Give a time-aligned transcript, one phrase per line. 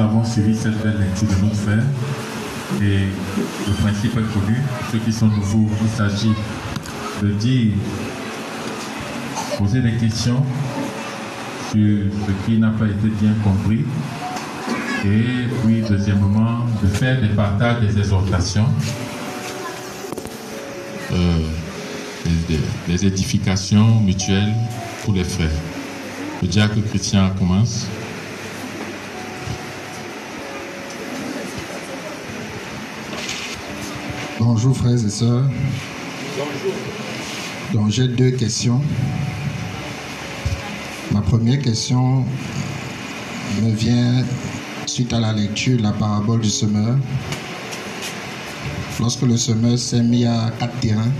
[0.00, 1.84] avons suivi cette belle lecture de notre frère.
[2.80, 3.06] Et
[3.66, 4.56] le principe est connu.
[4.92, 6.32] Ceux qui sont nouveaux, il s'agit
[7.22, 7.72] de dire,
[9.58, 10.42] poser des questions
[11.70, 13.84] sur ce qui n'a pas été bien compris.
[15.04, 18.66] Et puis, deuxièmement, de faire des partages des exhortations.
[21.12, 21.38] Euh,
[22.86, 24.52] des, édifications mutuelles
[25.04, 25.48] pour les frères.
[26.42, 27.86] Le diacre chrétien commence.
[34.52, 35.48] Bonjour frères et sœurs.
[37.72, 38.80] Donc j'ai deux questions.
[41.12, 42.24] Ma première question
[43.62, 44.24] me vient
[44.86, 46.98] suite à la lecture de la parabole du semeur.
[48.98, 51.12] Lorsque le semeur s'est mis à quatre terrains,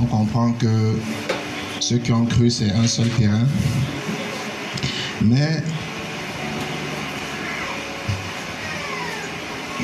[0.00, 0.98] on comprend que
[1.80, 3.46] ceux qui ont cru, c'est un seul terrain.
[5.20, 5.62] Mais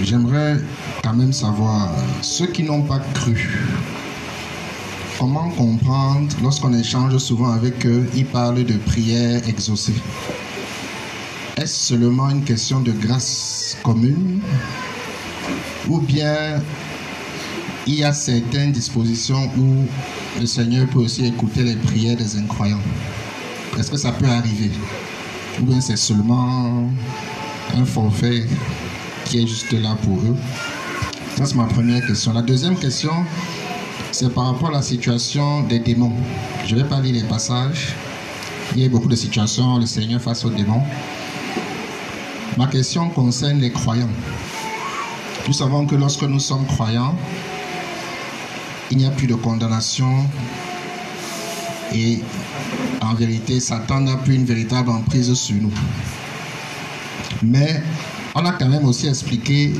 [0.02, 0.56] j'aimerais
[1.02, 1.90] quand même savoir,
[2.22, 3.58] ceux qui n'ont pas cru,
[5.18, 9.94] comment comprendre, lorsqu'on échange souvent avec eux, ils parlent de prière exaucée.
[11.56, 14.40] Est-ce seulement une question de grâce commune?
[15.88, 16.60] Ou bien
[17.86, 19.84] il y a certaines dispositions où
[20.40, 22.80] le Seigneur peut aussi écouter les prières des incroyants?
[23.78, 24.70] Est-ce que ça peut arriver?
[25.60, 26.88] Ou bien c'est seulement
[27.74, 28.46] un forfait
[29.24, 30.36] qui est juste là pour eux?
[31.44, 32.32] C'est ma première question.
[32.32, 33.12] La deuxième question,
[34.12, 36.12] c'est par rapport à la situation des démons.
[36.66, 37.94] Je ne vais pas lire les passages.
[38.74, 40.82] Il y a beaucoup de situations, le Seigneur face aux démons.
[42.56, 44.08] Ma question concerne les croyants.
[45.48, 47.16] Nous savons que lorsque nous sommes croyants,
[48.90, 50.26] il n'y a plus de condamnation
[51.92, 52.20] et
[53.00, 55.72] en vérité, Satan n'a plus une véritable emprise sur nous.
[57.42, 57.82] Mais
[58.34, 59.72] on a quand même aussi expliqué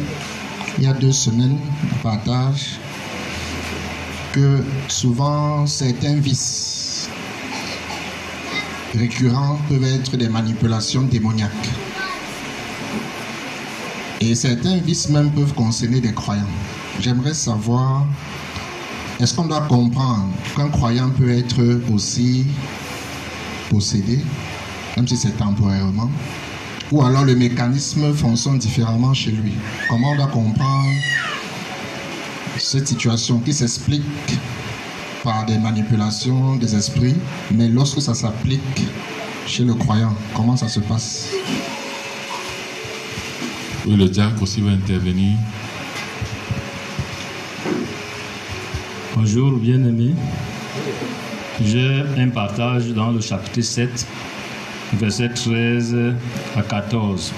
[0.78, 1.58] il y a deux semaines,
[1.92, 2.78] on partage
[4.32, 7.08] que souvent certains vices
[8.94, 11.70] récurrents peuvent être des manipulations démoniaques.
[14.20, 16.42] Et certains vices même peuvent concerner des croyants.
[17.00, 18.06] J'aimerais savoir,
[19.20, 22.46] est-ce qu'on doit comprendre qu'un croyant peut être aussi
[23.70, 24.20] possédé,
[24.96, 26.10] même si c'est temporairement
[26.92, 29.54] ou alors le mécanisme fonctionne différemment chez lui.
[29.88, 30.90] Comment on doit comprendre
[32.58, 34.04] cette situation qui s'explique
[35.24, 37.14] par des manipulations des esprits,
[37.50, 38.60] mais lorsque ça s'applique
[39.46, 41.28] chez le croyant, comment ça se passe?
[43.86, 45.38] Oui, le diacre aussi va intervenir.
[49.16, 50.14] Bonjour, bien-aimés.
[51.64, 54.06] J'ai un partage dans le chapitre 7
[54.94, 55.96] verset 13
[56.56, 57.32] à 14.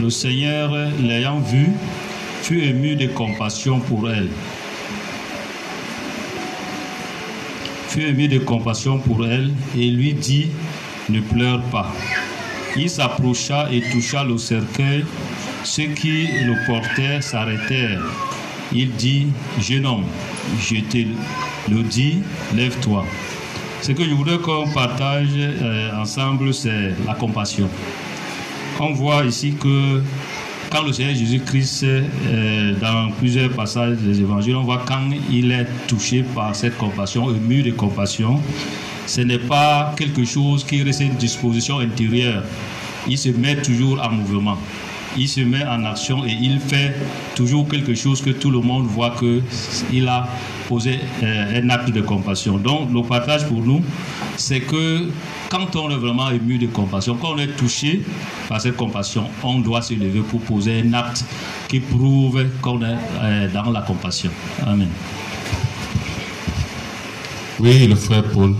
[0.00, 1.70] Le Seigneur, l'ayant vue,
[2.42, 4.28] fut ému de compassion pour elle.
[7.88, 10.48] Fut ému de compassion pour elle et lui dit,
[11.08, 11.92] ne pleure pas.
[12.76, 15.04] Il s'approcha et toucha le cercueil.
[15.62, 18.02] Ceux qui le portaient s'arrêtèrent.
[18.72, 19.26] Il dit,
[19.60, 20.06] jeune homme,
[20.58, 20.98] je te
[21.70, 22.22] le dis,
[22.54, 23.04] lève-toi.
[23.82, 27.68] Ce que je voudrais qu'on partage euh, ensemble, c'est la compassion.
[28.78, 30.00] On voit ici que
[30.70, 35.66] quand le Seigneur Jésus-Christ, euh, dans plusieurs passages des évangiles, on voit quand il est
[35.88, 38.40] touché par cette compassion, ému de compassion,
[39.04, 42.44] ce n'est pas quelque chose qui reste une disposition intérieure.
[43.08, 44.58] Il se met toujours en mouvement
[45.16, 46.94] il se met en action et il fait
[47.34, 50.28] toujours quelque chose que tout le monde voit qu'il a
[50.68, 52.56] posé euh, un acte de compassion.
[52.58, 53.82] Donc le partage pour nous,
[54.36, 55.08] c'est que
[55.48, 58.02] quand on est vraiment ému de compassion, quand on est touché
[58.48, 61.24] par cette compassion, on doit se lever pour poser un acte
[61.68, 64.30] qui prouve qu'on est euh, dans la compassion.
[64.66, 64.88] Amen.
[67.60, 68.54] Oui, le frère Paul.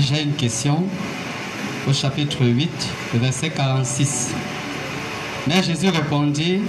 [0.00, 0.84] J'ai une question
[1.88, 2.70] au chapitre 8,
[3.14, 4.30] verset 46.
[5.46, 6.60] Mais Jésus répondit,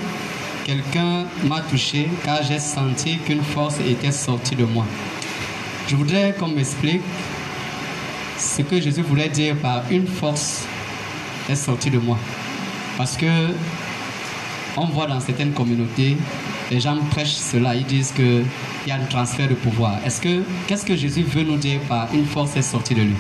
[0.65, 4.85] quelqu'un m'a touché car j'ai senti qu'une force était sortie de moi.
[5.87, 7.01] Je voudrais qu'on m'explique
[8.37, 10.65] ce que Jésus voulait dire par une force
[11.49, 12.17] est sortie de moi.
[12.97, 13.47] Parce que
[14.77, 16.17] on voit dans certaines communautés,
[16.71, 18.45] les gens prêchent cela, ils disent qu'il
[18.87, 19.99] y a un transfert de pouvoir.
[20.05, 23.15] Est-ce que, qu'est-ce que Jésus veut nous dire par une force est sortie de lui?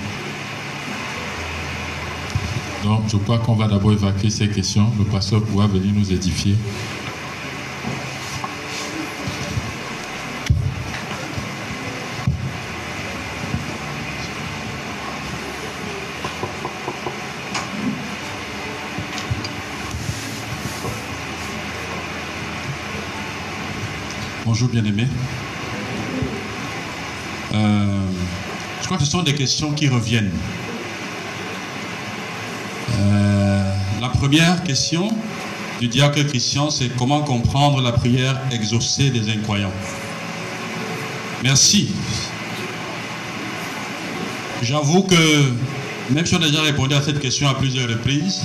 [2.85, 4.87] Donc, je crois qu'on va d'abord évacuer ces questions.
[4.97, 6.55] Le pasteur pourra venir nous édifier.
[24.61, 25.07] Bonjour bien-aimés.
[27.55, 28.05] Euh,
[28.79, 30.29] je crois que ce sont des questions qui reviennent.
[32.93, 35.09] Euh, la première question
[35.79, 39.73] du diacre Christian, c'est comment comprendre la prière exaucée des incroyants.
[41.43, 41.89] Merci.
[44.61, 45.53] J'avoue que
[46.11, 48.43] même si on a déjà répondu à cette question à plusieurs reprises,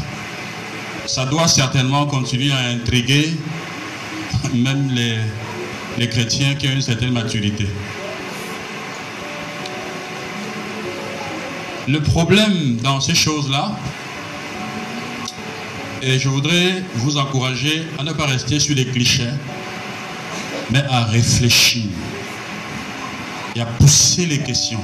[1.04, 3.36] ça doit certainement continuer à intriguer
[4.54, 5.18] même les,
[5.98, 7.66] les chrétiens qui ont une certaine maturité.
[11.88, 13.72] Le problème dans ces choses-là,
[16.02, 19.30] et je voudrais vous encourager à ne pas rester sur les clichés,
[20.70, 21.84] mais à réfléchir
[23.54, 24.82] et à pousser les questions.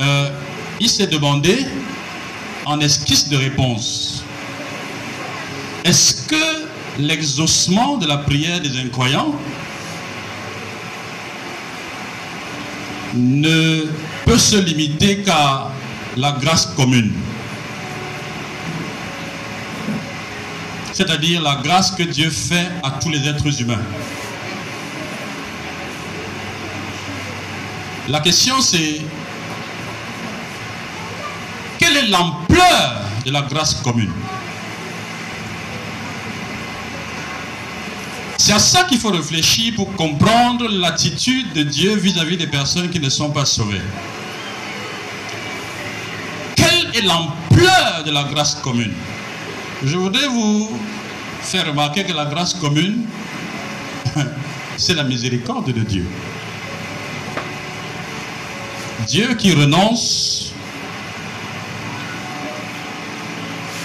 [0.00, 0.30] Euh,
[0.80, 1.66] il s'est demandé
[2.64, 4.21] en esquisse de réponse,
[5.84, 6.68] est-ce que
[6.98, 9.34] l'exaucement de la prière des incroyants
[13.14, 13.86] ne
[14.24, 15.70] peut se limiter qu'à
[16.16, 17.12] la grâce commune?
[20.92, 23.82] C'est-à-dire la grâce que Dieu fait à tous les êtres humains.
[28.08, 29.00] La question c'est,
[31.78, 34.12] quelle est l'ampleur de la grâce commune?
[38.44, 42.98] C'est à ça qu'il faut réfléchir pour comprendre l'attitude de Dieu vis-à-vis des personnes qui
[42.98, 43.80] ne sont pas sauvées.
[46.56, 48.94] Quelle est l'ampleur de la grâce commune?
[49.84, 50.76] Je voudrais vous
[51.40, 53.04] faire remarquer que la grâce commune,
[54.76, 56.06] c'est la miséricorde de Dieu.
[59.06, 60.52] Dieu qui renonce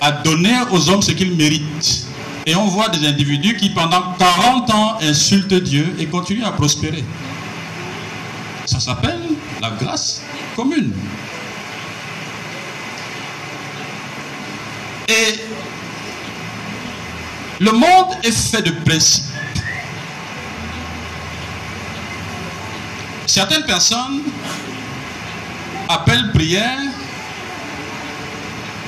[0.01, 2.06] à donner aux hommes ce qu'ils méritent
[2.47, 7.03] et on voit des individus qui pendant 40 ans insultent Dieu et continuent à prospérer.
[8.65, 9.19] Ça s'appelle
[9.61, 10.21] la grâce
[10.55, 10.93] commune.
[15.09, 15.41] Et
[17.59, 19.25] le monde est fait de principes.
[23.25, 24.21] Certaines personnes
[25.89, 26.79] appellent prière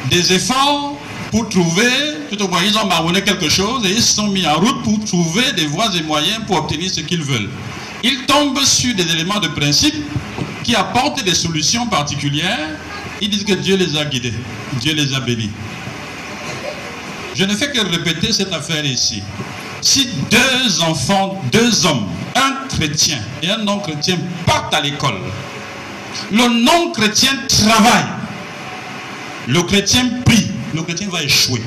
[0.09, 0.98] des efforts
[1.31, 1.89] pour trouver,
[2.29, 4.83] tout au moins ils ont marronné quelque chose et ils se sont mis en route
[4.83, 7.49] pour trouver des voies et moyens pour obtenir ce qu'ils veulent.
[8.03, 9.95] Ils tombent sur des éléments de principe
[10.63, 12.77] qui apportent des solutions particulières.
[13.21, 14.33] Ils disent que Dieu les a guidés,
[14.79, 15.51] Dieu les a bénis.
[17.35, 19.21] Je ne fais que répéter cette affaire ici.
[19.81, 25.19] Si deux enfants, deux hommes, un chrétien et un non-chrétien partent à l'école,
[26.31, 28.05] le non-chrétien travaille,
[29.47, 31.61] le chrétien prie, le chrétien va échouer.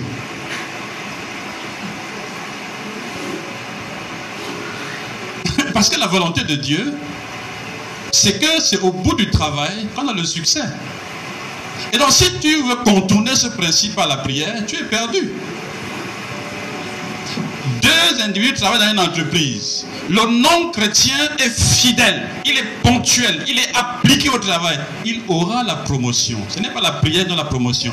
[5.74, 6.94] Parce que la volonté de Dieu,
[8.12, 10.62] c'est que c'est au bout du travail qu'on a le succès.
[11.92, 15.32] Et donc si tu veux contourner ce principe à la prière, tu es perdu.
[17.80, 19.86] Deux individus travaillent dans une entreprise.
[20.08, 24.78] Le non-chrétien est fidèle, il est ponctuel, il est appliqué au travail.
[25.04, 26.38] Il aura la promotion.
[26.48, 27.92] Ce n'est pas la prière dans la promotion.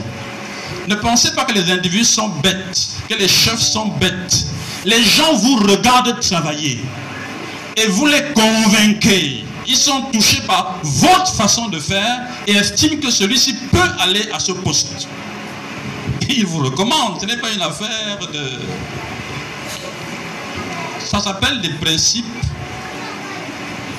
[0.89, 4.48] Ne pensez pas que les individus sont bêtes, que les chefs sont bêtes.
[4.86, 6.79] Les gens vous regardent travailler
[7.77, 9.43] et vous les convainquez.
[9.67, 14.39] Ils sont touchés par votre façon de faire et estiment que celui-ci peut aller à
[14.39, 15.08] ce poste.
[16.27, 17.22] ils vous recommandent.
[17.22, 18.50] Ce n'est pas une affaire de...
[21.05, 22.25] Ça s'appelle des principes.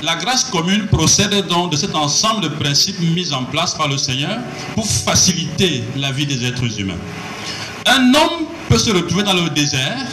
[0.02, 3.98] La grâce commune procède donc de cet ensemble de principes mis en place par le
[3.98, 4.38] Seigneur
[4.74, 6.98] pour faciliter la vie des êtres humains.
[7.86, 10.06] Un homme peut se retrouver dans le désert,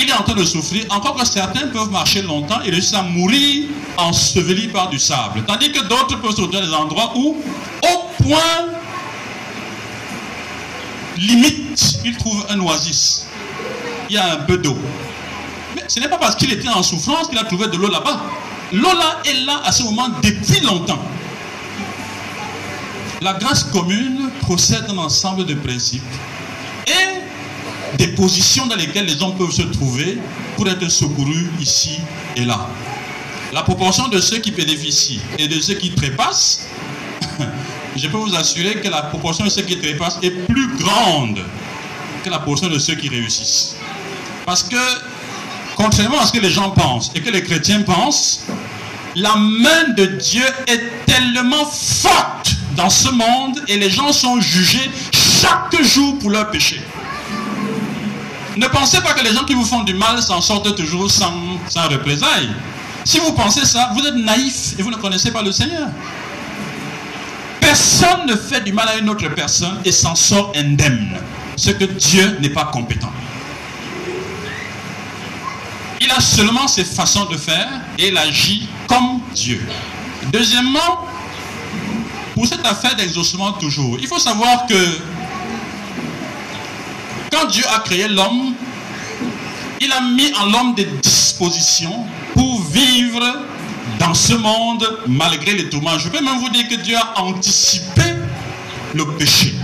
[0.00, 3.02] il est en train de souffrir, encore que certains peuvent marcher longtemps et réussir à
[3.02, 5.44] mourir ensevelis par du sable.
[5.46, 7.36] Tandis que d'autres peuvent se retrouver dans des endroits où,
[7.82, 8.66] au point
[11.16, 13.26] limite, ils trouvent un oasis.
[14.08, 14.76] Il y a un peu d'eau.
[15.76, 18.20] Mais ce n'est pas parce qu'il était en souffrance qu'il a trouvé de l'eau là-bas.
[18.72, 21.02] Là est là à ce moment depuis longtemps.
[23.20, 26.02] La grâce commune procède d'un ensemble de principes
[26.86, 30.18] et des positions dans lesquelles les hommes peuvent se trouver
[30.56, 31.98] pour être secourus ici
[32.36, 32.68] et là.
[33.52, 36.68] La proportion de ceux qui bénéficient et de ceux qui trépassent,
[37.96, 41.40] je peux vous assurer que la proportion de ceux qui trépassent est plus grande
[42.22, 43.76] que la proportion de ceux qui réussissent.
[44.44, 44.76] Parce que
[45.78, 48.42] contrairement à ce que les gens pensent et que les chrétiens pensent,
[49.14, 54.90] la main de Dieu est tellement forte dans ce monde et les gens sont jugés
[55.12, 56.82] chaque jour pour leur péché.
[58.56, 61.32] Ne pensez pas que les gens qui vous font du mal s'en sortent toujours sans,
[61.68, 62.50] sans représailles.
[63.04, 65.88] Si vous pensez ça, vous êtes naïf et vous ne connaissez pas le Seigneur.
[67.60, 71.18] Personne ne fait du mal à une autre personne et s'en sort indemne.
[71.56, 73.12] Ce que Dieu n'est pas compétent.
[76.00, 79.66] Il a seulement ses façons de faire et il agit comme Dieu.
[80.32, 81.06] Deuxièmement,
[82.34, 84.98] pour cette affaire d'exaucement toujours, il faut savoir que
[87.32, 88.54] quand Dieu a créé l'homme,
[89.80, 93.44] il a mis en l'homme des dispositions pour vivre
[93.98, 95.98] dans ce monde malgré les tourments.
[95.98, 98.02] Je peux même vous dire que Dieu a anticipé
[98.94, 99.54] le péché.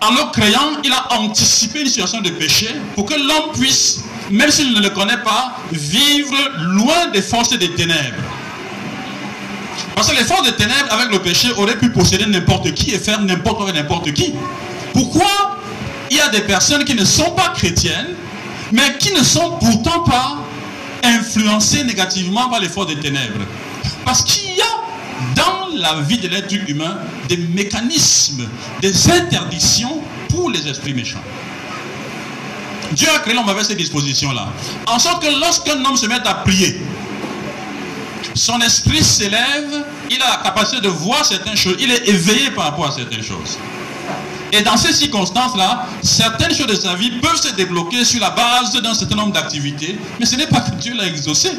[0.00, 4.50] En le créant, il a anticipé une situation de péché pour que l'homme puisse, même
[4.50, 6.36] s'il ne le connaît pas, vivre
[6.74, 8.22] loin des forces des ténèbres.
[9.94, 12.98] Parce que les forces des ténèbres, avec le péché, auraient pu posséder n'importe qui et
[12.98, 14.34] faire n'importe quoi n'importe qui.
[14.92, 15.58] Pourquoi
[16.10, 18.14] il y a des personnes qui ne sont pas chrétiennes,
[18.72, 20.38] mais qui ne sont pourtant pas
[21.02, 23.44] influencées négativement par les forces des ténèbres?
[24.04, 28.48] Parce qu'il y a dans la vie de l'être humain des mécanismes,
[28.80, 31.22] des interdictions pour les esprits méchants.
[32.92, 34.48] Dieu a créé l'homme avec ces dispositions-là.
[34.86, 36.80] En sorte que lorsqu'un homme se met à prier,
[38.34, 42.64] son esprit s'élève, il a la capacité de voir certaines choses, il est éveillé par
[42.64, 43.58] rapport à certaines choses.
[44.52, 48.72] Et dans ces circonstances-là, certaines choses de sa vie peuvent se débloquer sur la base
[48.80, 51.50] d'un certain nombre d'activités, mais ce n'est pas que Dieu l'a exaucé.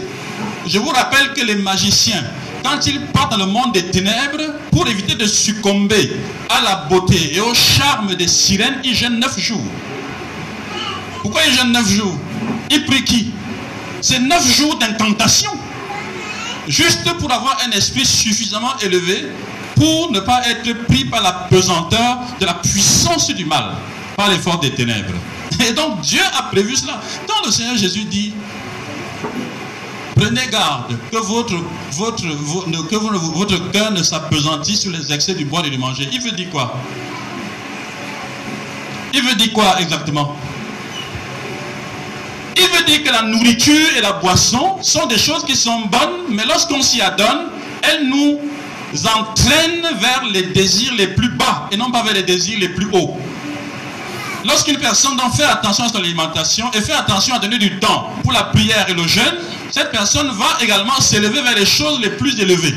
[0.66, 2.24] Je vous rappelle que les magiciens,
[2.64, 6.12] quand ils partent dans le monde des ténèbres, pour éviter de succomber
[6.50, 9.62] à la beauté et au charme des sirènes, ils gênent neuf jours.
[11.22, 12.16] Pourquoi ils gênent neuf jours
[12.72, 13.32] Ils prient qui
[14.02, 15.52] C'est neuf jours d'incantation.
[16.68, 19.26] Juste pour avoir un esprit suffisamment élevé
[19.76, 23.76] pour ne pas être pris par la pesanteur de la puissance du mal,
[24.16, 25.14] par l'effort des ténèbres.
[25.68, 27.00] Et donc Dieu a prévu cela.
[27.28, 28.34] Quand le Seigneur Jésus dit,
[30.16, 31.56] prenez garde que votre,
[31.94, 36.08] votre, que votre cœur ne s'apesantisse sur les excès du bois et du manger.
[36.12, 36.76] Il veut dire quoi?
[39.14, 40.36] Il veut dire quoi exactement?
[42.58, 46.26] Il veut dire que la nourriture et la boisson sont des choses qui sont bonnes,
[46.30, 47.48] mais lorsqu'on s'y adonne,
[47.84, 48.40] elles nous
[49.06, 52.88] entraînent vers les désirs les plus bas et non pas vers les désirs les plus
[52.92, 53.16] hauts.
[54.46, 58.32] Lorsqu'une personne fait attention à son alimentation et fait attention à donner du temps pour
[58.32, 59.36] la prière et le jeûne,
[59.70, 62.76] cette personne va également s'élever vers les choses les plus élevées.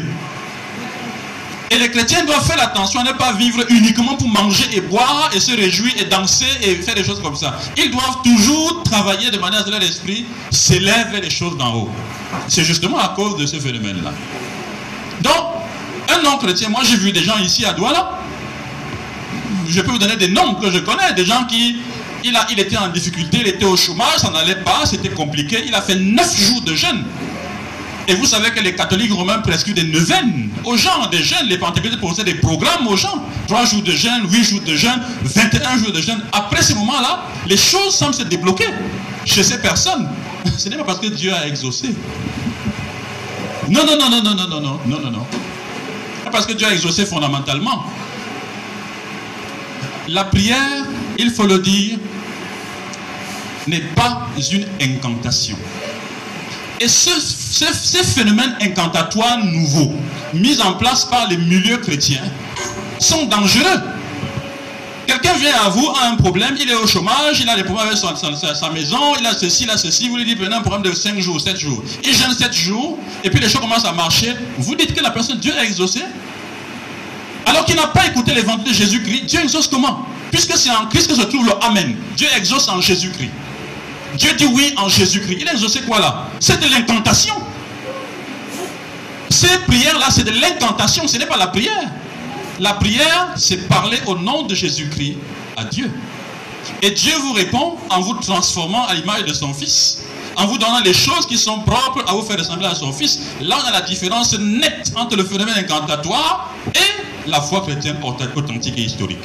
[1.72, 5.30] Et les chrétiens doivent faire attention à ne pas vivre uniquement pour manger et boire
[5.34, 7.58] et se réjouir et danser et faire des choses comme ça.
[7.78, 11.74] Ils doivent toujours travailler de manière à ce que leur esprit s'élève les choses d'en
[11.74, 11.90] haut.
[12.48, 14.12] C'est justement à cause de ce phénomène-là.
[15.22, 15.46] Donc,
[16.14, 18.18] un non-chrétien, moi j'ai vu des gens ici à Douala,
[19.66, 21.76] je peux vous donner des noms que je connais, des gens qui,
[22.22, 25.64] il, a, il était en difficulté, il était au chômage, ça n'allait pas, c'était compliqué,
[25.66, 27.02] il a fait neuf jours de jeûne.
[28.08, 31.58] Et vous savez que les catholiques romains prescrivent des neuvaines aux gens, des jeunes, les
[31.58, 33.24] pentecôtistes posaient des programmes aux gens.
[33.46, 36.20] Trois jours de jeûne, huit jours de jeûne, 21 jours de jeûne.
[36.32, 38.66] Après ce moment-là, les choses semblent se débloquer
[39.24, 40.08] chez ces personnes.
[40.58, 41.94] Ce n'est pas parce que Dieu a exaucé.
[43.68, 45.26] Non, non, non, non, non, non, non, non, non, non, non.
[46.30, 47.84] Parce que Dieu a exaucé fondamentalement.
[50.08, 50.84] La prière,
[51.18, 51.98] il faut le dire,
[53.68, 55.56] n'est pas une incantation.
[56.82, 59.92] Et ce, ces phénomènes incantatoires nouveaux,
[60.34, 62.24] mis en place par les milieux chrétiens,
[62.98, 63.80] sont dangereux.
[65.06, 67.86] Quelqu'un vient à vous, a un problème, il est au chômage, il a des problèmes
[67.86, 70.92] avec sa, maison, il a ceci, il a ceci, vous lui dites, un problème de
[70.92, 71.84] 5 jours, 7 jours.
[72.02, 74.34] Il gêne 7 jours, et puis les choses commencent à marcher.
[74.58, 76.00] Vous dites que la personne, Dieu a exaucé
[77.46, 80.06] alors qu'il n'a pas écouté l'évangile de Jésus-Christ, Dieu exauce comment?
[80.30, 81.94] Puisque c'est en Christ que se trouve le Amen.
[82.16, 83.30] Dieu exauce en Jésus-Christ.
[84.18, 85.38] Dieu dit oui en Jésus-Christ.
[85.40, 86.28] Il a exaucé quoi là?
[86.40, 87.34] C'est de l'incantation.
[89.30, 91.90] Ces prières-là, c'est de l'incantation, ce n'est pas la prière.
[92.60, 95.16] La prière, c'est parler au nom de Jésus-Christ
[95.56, 95.90] à Dieu.
[96.82, 100.02] Et Dieu vous répond en vous transformant à l'image de son Fils,
[100.36, 103.20] en vous donnant les choses qui sont propres à vous faire ressembler à son Fils.
[103.40, 108.74] Là, on a la différence nette entre le phénomène incantatoire et la foi chrétienne authentique
[108.76, 109.24] et historique.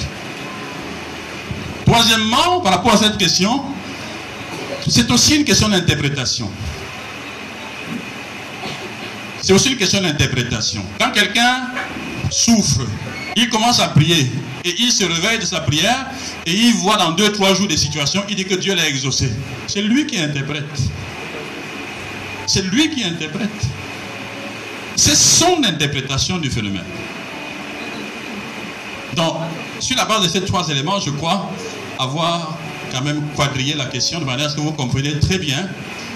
[1.85, 3.61] Troisièmement, par rapport à cette question,
[4.87, 6.49] c'est aussi une question d'interprétation.
[9.41, 10.83] C'est aussi une question d'interprétation.
[10.99, 11.67] Quand quelqu'un
[12.29, 12.81] souffre,
[13.35, 14.31] il commence à prier
[14.65, 16.07] et il se réveille de sa prière
[16.45, 19.31] et il voit dans deux, trois jours des situations, il dit que Dieu l'a exaucé.
[19.67, 20.65] C'est lui qui interprète.
[22.45, 23.49] C'est lui qui interprète.
[24.95, 26.83] C'est son interprétation du phénomène.
[29.15, 29.35] Donc,
[29.79, 31.51] Sur la base de ces trois éléments, je crois
[31.99, 32.57] avoir
[32.91, 35.67] quand même quadrillé la question de manière à ce que vous compreniez très bien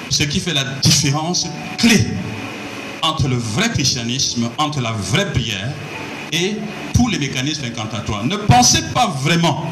[0.10, 1.48] ce qui fait la différence
[1.78, 2.06] clé
[3.01, 5.70] entre le vrai christianisme, entre la vraie prière
[6.32, 6.58] et
[6.94, 8.25] tous les mécanismes incantatoires.
[8.25, 9.72] Ne pensez pas vraiment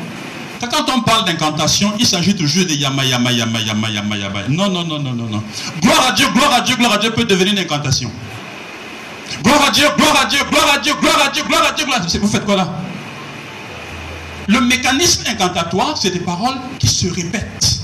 [0.68, 4.40] quand on parle d'incantation, il s'agit toujours de yama, yama, yama, yama, yama, yama.
[4.50, 5.44] Non, non, non, non, non, non.
[5.82, 8.12] Gloire à Dieu, gloire à Dieu, gloire à Dieu peut devenir une incantation.
[9.44, 11.86] Gloire à Dieu, gloire à Dieu, gloire à Dieu, gloire à Dieu, gloire à Dieu,
[11.86, 12.20] gloire à Dieu.
[12.20, 12.68] Vous faites quoi là?
[14.50, 17.82] Le mécanisme incantatoire, c'est des paroles qui se répètent.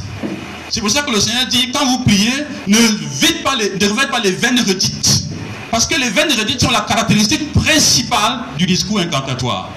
[0.72, 2.34] C'est pour ça que le Seigneur dit, quand vous priez,
[2.66, 5.26] ne pas les, ne pas les veines redites.
[5.70, 9.70] Parce que les veines redites sont la caractéristique principale du discours incantatoire.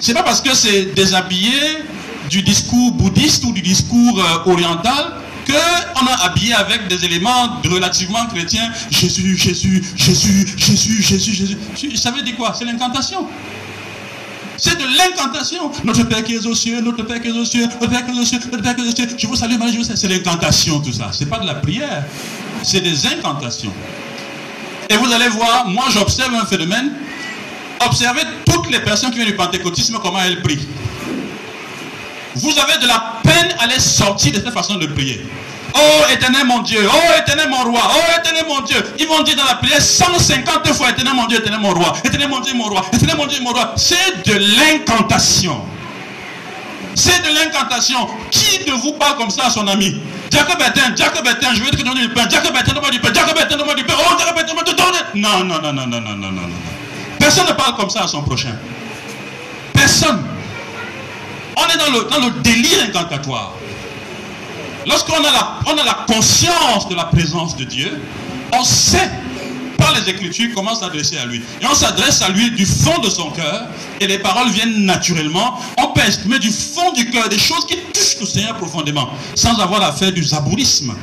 [0.00, 1.84] C'est pas parce que c'est déshabillé
[2.28, 5.12] du discours bouddhiste ou du discours euh, oriental
[5.46, 8.72] qu'on a habillé avec des éléments relativement chrétiens.
[8.90, 11.32] Jésus, Jésus, Jésus, Jésus, Jésus,
[11.76, 11.96] Jésus.
[11.96, 12.54] Ça veut dire quoi?
[12.58, 13.24] C'est l'incantation.
[14.58, 15.70] C'est de l'incantation.
[15.84, 18.16] Notre Père qui est aux cieux, notre Père qui est aux cieux, notre Père qui
[18.16, 19.08] est aux cieux, notre Père qui est aux cieux.
[19.16, 19.96] Je vous salue, Marie, je vous salue.
[19.96, 21.10] C'est l'incantation, tout ça.
[21.12, 22.04] C'est pas de la prière.
[22.64, 23.72] C'est des incantations.
[24.90, 26.92] Et vous allez voir, moi j'observe un phénomène.
[27.86, 30.66] Observez toutes les personnes qui viennent du pentecôtisme, comment elles prient.
[32.34, 35.24] Vous avez de la peine à les sortir de cette façon de prier.
[35.74, 38.76] Oh éternel mon Dieu, oh éternel mon roi, oh éternel mon Dieu.
[38.98, 42.28] Ils vont dire dans la prière 150 fois éternel mon Dieu, éternel mon roi, éternel
[42.28, 43.74] mon Dieu, mon roi, éternel mon Dieu, mon roi.
[43.76, 45.60] C'est de l'incantation.
[46.94, 48.08] C'est de l'incantation.
[48.30, 50.00] Qui de vous parle comme ça à son ami?
[50.32, 52.28] Jacob Etin, Jacob Etin, je vais te donner du pain.
[52.28, 53.12] Jacob Etin, donne-moi du pain.
[53.14, 53.94] Jacob Etin, donne-moi du pain.
[53.98, 54.84] Oh, Jacob Etin, donne-moi du pain.
[55.14, 56.48] Non, non, non, non, non, non, non, non.
[57.18, 58.56] Personne ne parle comme ça à son prochain.
[59.72, 60.24] Personne.
[61.56, 63.52] On est dans le, dans le délire incantatoire.
[64.88, 68.00] Lorsqu'on a, la, a la conscience de la présence de Dieu,
[68.52, 69.10] on sait
[69.76, 71.42] par les Écritures comment s'adresser à lui.
[71.60, 73.66] Et on s'adresse à lui du fond de son cœur
[74.00, 75.60] et les paroles viennent naturellement.
[75.78, 79.58] On peut exprimer du fond du cœur des choses qui touchent le Seigneur profondément, sans
[79.60, 80.94] avoir à faire du zabourisme.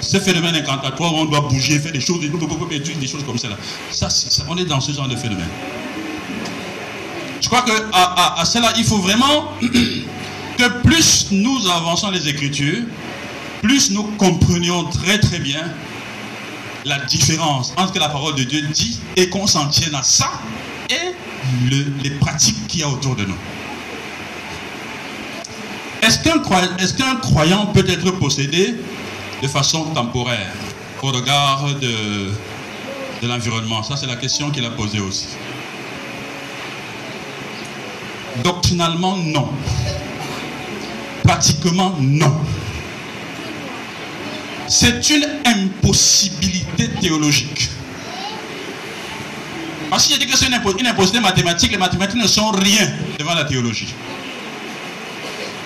[0.00, 3.48] Ce phénomène incantatoire où on doit bouger, faire des choses, des choses comme ça.
[3.90, 4.08] ça,
[4.48, 5.48] on est dans ce genre de phénomène.
[7.40, 12.82] Je crois qu'à à, à cela, il faut vraiment que plus nous avançons les Écritures,
[13.64, 15.62] plus nous comprenions très très bien
[16.84, 20.02] la différence entre ce que la parole de Dieu dit et qu'on s'en tienne à
[20.02, 20.30] ça
[20.90, 21.14] et
[21.70, 23.36] les pratiques qu'il y a autour de nous.
[26.02, 26.18] Est-ce
[26.94, 28.74] qu'un croyant, peut être possédé
[29.42, 30.52] de façon temporaire
[31.02, 32.32] au regard de,
[33.22, 33.82] de l'environnement?
[33.82, 35.28] Ça, c'est la question qu'il a posée aussi.
[38.42, 39.48] Doctrinalement, non.
[41.22, 42.38] Pratiquement, non
[44.68, 47.68] c'est une impossibilité théologique.
[49.90, 53.44] Parce qu'il dit que c'est une, impossibilité mathématique, les mathématiques ne sont rien devant la
[53.44, 53.94] théologie.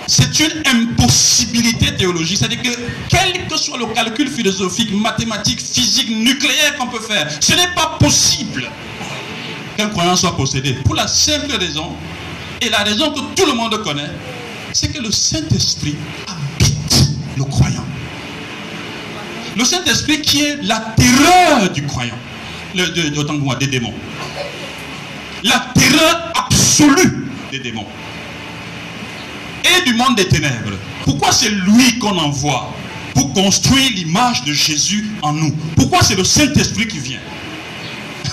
[0.07, 2.39] C'est une impossibilité théologique.
[2.39, 2.71] C'est-à-dire que
[3.09, 7.97] quel que soit le calcul philosophique, mathématique, physique, nucléaire qu'on peut faire, ce n'est pas
[7.99, 8.71] possible
[9.77, 10.75] qu'un croyant soit possédé.
[10.85, 11.93] Pour la simple raison,
[12.61, 14.11] et la raison que tout le monde connaît,
[14.73, 17.85] c'est que le Saint-Esprit habite le croyant.
[19.59, 22.15] Le Saint-Esprit qui est la terreur du croyant.
[23.17, 23.95] Autant que des démons.
[25.43, 27.87] La terreur absolue des démons.
[29.65, 30.79] Et du monde des ténèbres.
[31.05, 32.73] Pourquoi c'est lui qu'on envoie
[33.15, 35.51] pour construire l'image de Jésus en nous?
[35.75, 37.21] Pourquoi c'est le Saint-Esprit qui vient?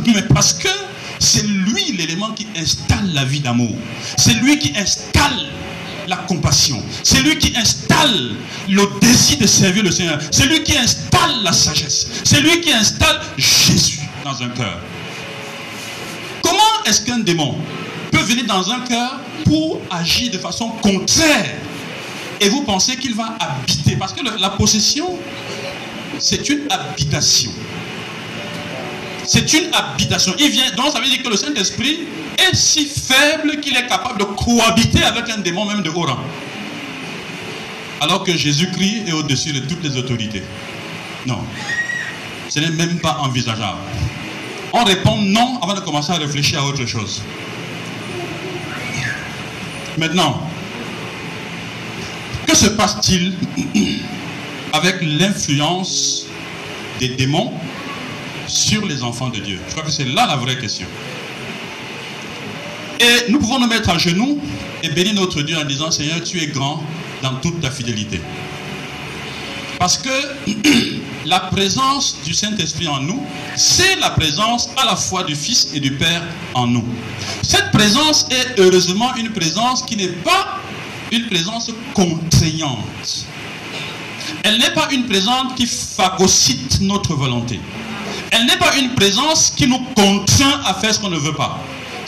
[0.06, 0.70] Mais parce que
[1.18, 3.76] c'est lui l'élément qui installe la vie d'amour.
[4.18, 5.48] C'est lui qui installe
[6.08, 6.82] la compassion.
[7.04, 8.36] C'est lui qui installe
[8.70, 10.20] le désir de servir le Seigneur.
[10.32, 12.08] C'est lui qui installe la sagesse.
[12.24, 14.80] C'est lui qui installe Jésus dans un cœur.
[16.42, 17.58] Comment est-ce qu'un démon
[18.12, 21.56] peut venir dans un cœur pour agir de façon contraire
[22.40, 23.96] et vous pensez qu'il va habiter?
[23.96, 25.18] Parce que la possession,
[26.20, 27.52] c'est une habitation.
[29.26, 30.34] C'est une habitation.
[30.38, 32.00] Il vient, donc ça veut dire que le Saint-Esprit
[32.38, 36.20] est si faible qu'il est capable de cohabiter avec un démon même de haut rang.
[38.02, 40.44] Alors que Jésus-Christ est au-dessus de toutes les autorités.
[41.26, 41.40] Non.
[42.50, 43.80] Ce n'est même pas envisageable.
[44.74, 47.22] On répond non avant de commencer à réfléchir à autre chose.
[49.98, 50.42] Maintenant,
[52.48, 53.34] que se passe-t-il
[54.74, 56.26] avec l'influence
[57.00, 57.54] des démons
[58.48, 59.60] sur les enfants de Dieu?
[59.68, 60.88] Je crois que c'est là la vraie question.
[63.04, 64.40] Et nous pouvons nous mettre à genoux
[64.82, 66.82] et bénir notre Dieu en disant Seigneur, tu es grand
[67.22, 68.22] dans toute ta fidélité.
[69.78, 70.10] Parce que
[71.26, 73.22] la présence du Saint-Esprit en nous,
[73.58, 76.22] c'est la présence à la fois du Fils et du Père
[76.54, 76.86] en nous.
[77.42, 80.60] Cette présence est heureusement une présence qui n'est pas
[81.12, 83.26] une présence contraignante.
[84.46, 87.60] Elle n'est pas une présence qui phagocyte notre volonté.
[88.32, 91.60] Elle n'est pas une présence qui nous contraint à faire ce qu'on ne veut pas.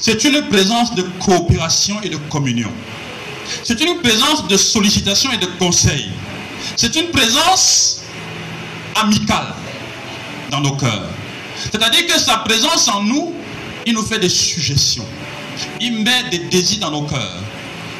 [0.05, 2.69] C'est une présence de coopération et de communion.
[3.63, 6.11] C'est une présence de sollicitation et de conseil.
[6.75, 8.01] C'est une présence
[8.93, 9.55] amicale
[10.51, 11.09] dans nos cœurs.
[11.71, 13.33] C'est-à-dire que sa présence en nous,
[13.87, 15.07] il nous fait des suggestions.
[15.81, 17.41] Il met des désirs dans nos cœurs.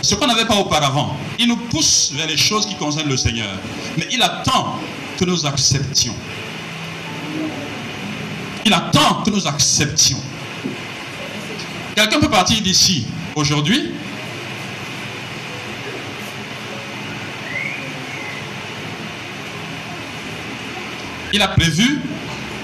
[0.04, 1.18] Ce qu'on n'avait pas auparavant.
[1.40, 3.58] Il nous pousse vers les choses qui concernent le Seigneur.
[3.98, 4.80] Mais il attend
[5.18, 6.14] que nous acceptions.
[8.64, 10.22] Il attend que nous acceptions.
[11.96, 13.06] Quelqu'un peut partir d'ici
[13.36, 13.92] aujourd'hui?
[21.32, 22.02] Il a prévu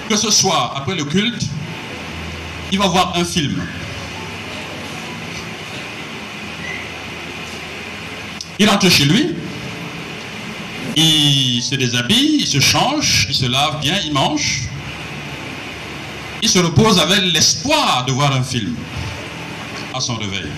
[0.08, 1.42] que ce soir, après le culte,
[2.70, 3.66] il va voir un film.
[8.58, 9.34] Il entre chez lui,
[10.94, 14.68] il se déshabille, il se change, il se lave bien, il mange.
[16.42, 18.74] Il se repose avec l'espoir de voir un film
[20.02, 20.50] son réveil.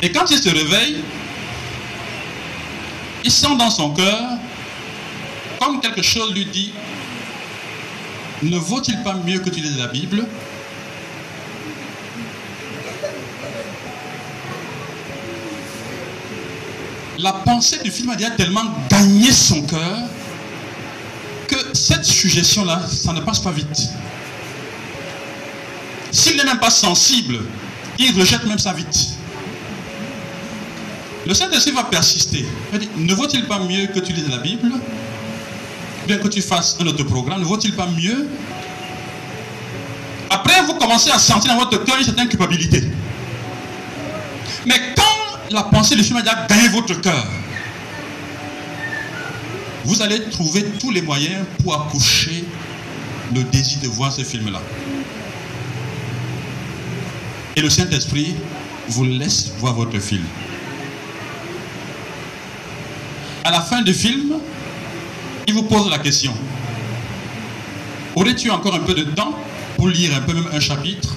[0.00, 1.02] Et quand il se réveille,
[3.24, 4.38] il sent dans son cœur
[5.60, 6.72] comme quelque chose lui dit,
[8.42, 10.24] ne vaut-il pas mieux que tu lises la Bible?
[17.18, 19.98] La pensée du film a déjà tellement gagné son cœur
[21.48, 23.88] que cette suggestion-là, ça ne passe pas vite.
[26.18, 27.38] S'il n'est même pas sensible,
[27.96, 29.10] il rejette même ça vite.
[31.24, 32.44] Le Saint-Esprit va persister.
[32.96, 34.72] Ne vaut-il pas mieux que tu lises la Bible
[36.08, 38.26] Bien que tu fasses un autre programme, ne vaut-il pas mieux?
[40.28, 42.82] Après, vous commencez à sentir dans votre cœur une certaine culpabilité.
[44.66, 47.26] Mais quand la pensée du film a déjà gagné votre cœur,
[49.84, 52.44] vous allez trouver tous les moyens pour accoucher
[53.32, 54.60] le désir de voir ce film-là.
[57.58, 58.36] Et le Saint-Esprit
[58.90, 60.22] vous laisse voir votre film.
[63.42, 64.34] à la fin du film,
[65.48, 66.32] il vous pose la question.
[68.14, 69.34] Aurais-tu encore un peu de temps
[69.76, 71.16] pour lire un peu même un chapitre?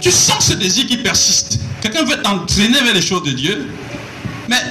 [0.00, 1.60] Tu sens ce désir qui persiste.
[1.82, 3.68] Quelqu'un veut t'entraîner vers les choses de Dieu,
[4.48, 4.62] mais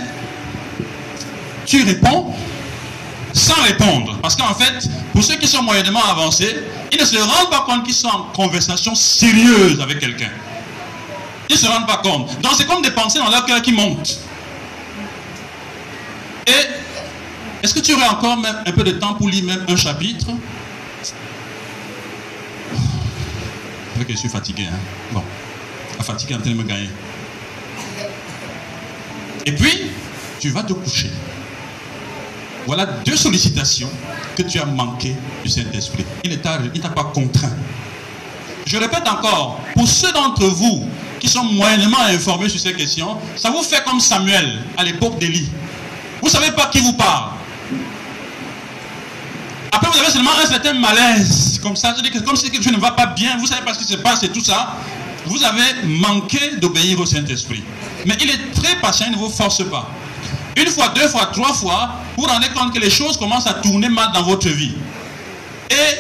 [1.68, 2.34] tu réponds
[3.34, 4.18] sans répondre.
[4.22, 6.56] Parce qu'en fait, pour ceux qui sont moyennement avancés,
[6.92, 10.30] ils ne se rendent pas compte qu'ils sont en conversation sérieuse avec quelqu'un.
[11.50, 12.40] Ils ne se rendent pas compte.
[12.42, 14.20] Donc c'est comme des pensées dans leur cœur qui montent.
[16.48, 19.76] Et est-ce que tu aurais encore même un peu de temps pour lire même un
[19.76, 20.28] chapitre?
[24.10, 24.68] Je suis fatigué.
[24.72, 24.78] Hein?
[25.12, 25.24] Bon,
[25.98, 26.90] la fatigue est en train de me gagner.
[29.46, 29.92] Et puis,
[30.40, 31.10] tu vas te coucher.
[32.66, 33.90] Voilà deux sollicitations
[34.36, 36.06] que tu as manqué du Saint-Esprit.
[36.24, 37.54] Il ne t'a pas contraint.
[38.66, 40.88] Je répète encore, pour ceux d'entre vous
[41.20, 45.50] qui sont moyennement informés sur ces questions, ça vous fait comme Samuel à l'époque d'Élie.
[46.22, 47.32] Vous ne savez pas qui vous parle.
[49.72, 51.94] Après, vous avez seulement un certain malaise, comme ça,
[52.26, 53.98] comme si quelque chose ne va pas bien, vous ne savez pas ce qui se
[53.98, 54.78] passe et tout ça.
[55.26, 57.64] Vous avez manqué d'obéir au Saint-Esprit.
[58.06, 59.90] Mais il est très patient, il ne vous force pas.
[60.56, 63.90] Une fois, deux fois, trois fois, vous rendez compte que les choses commencent à tourner
[63.90, 64.74] mal dans votre vie.
[65.70, 65.98] Et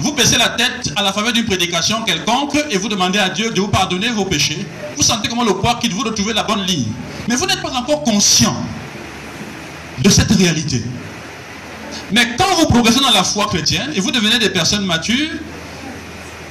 [0.00, 3.50] vous baissez la tête à la faveur d'une prédication quelconque et vous demandez à Dieu
[3.50, 4.66] de vous pardonner vos péchés.
[4.96, 6.88] Vous sentez comment le poids quitte vous de la bonne ligne.
[7.28, 8.56] Mais vous n'êtes pas encore conscient
[9.98, 10.82] de cette réalité.
[12.10, 15.30] Mais quand vous progressez dans la foi chrétienne et vous devenez des personnes matures,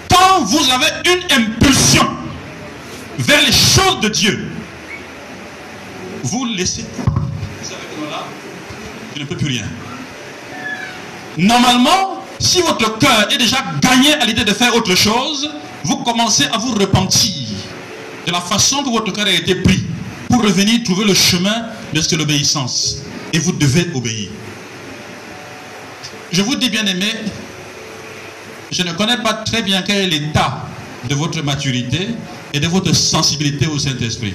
[0.09, 2.07] quand vous avez une impulsion
[3.19, 4.47] vers les choses de Dieu,
[6.23, 6.85] vous laissez.
[7.05, 8.23] Vous savez que là,
[9.15, 9.65] je ne peux plus rien.
[11.37, 15.49] Normalement, si votre cœur est déjà gagné à l'idée de faire autre chose,
[15.83, 17.33] vous commencez à vous repentir
[18.25, 19.83] de la façon que votre cœur a été pris
[20.29, 22.97] pour revenir trouver le chemin de ce que l'obéissance
[23.33, 24.29] et vous devez obéir.
[26.31, 27.11] Je vous dis bien aimé,
[28.71, 30.65] je ne connais pas très bien quel est l'état
[31.07, 32.09] de votre maturité
[32.53, 34.33] et de votre sensibilité au Saint-Esprit.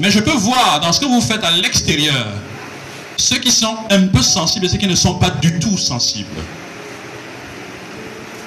[0.00, 2.26] Mais je peux voir dans ce que vous faites à l'extérieur
[3.20, 6.40] ceux qui sont un peu sensibles et ceux qui ne sont pas du tout sensibles.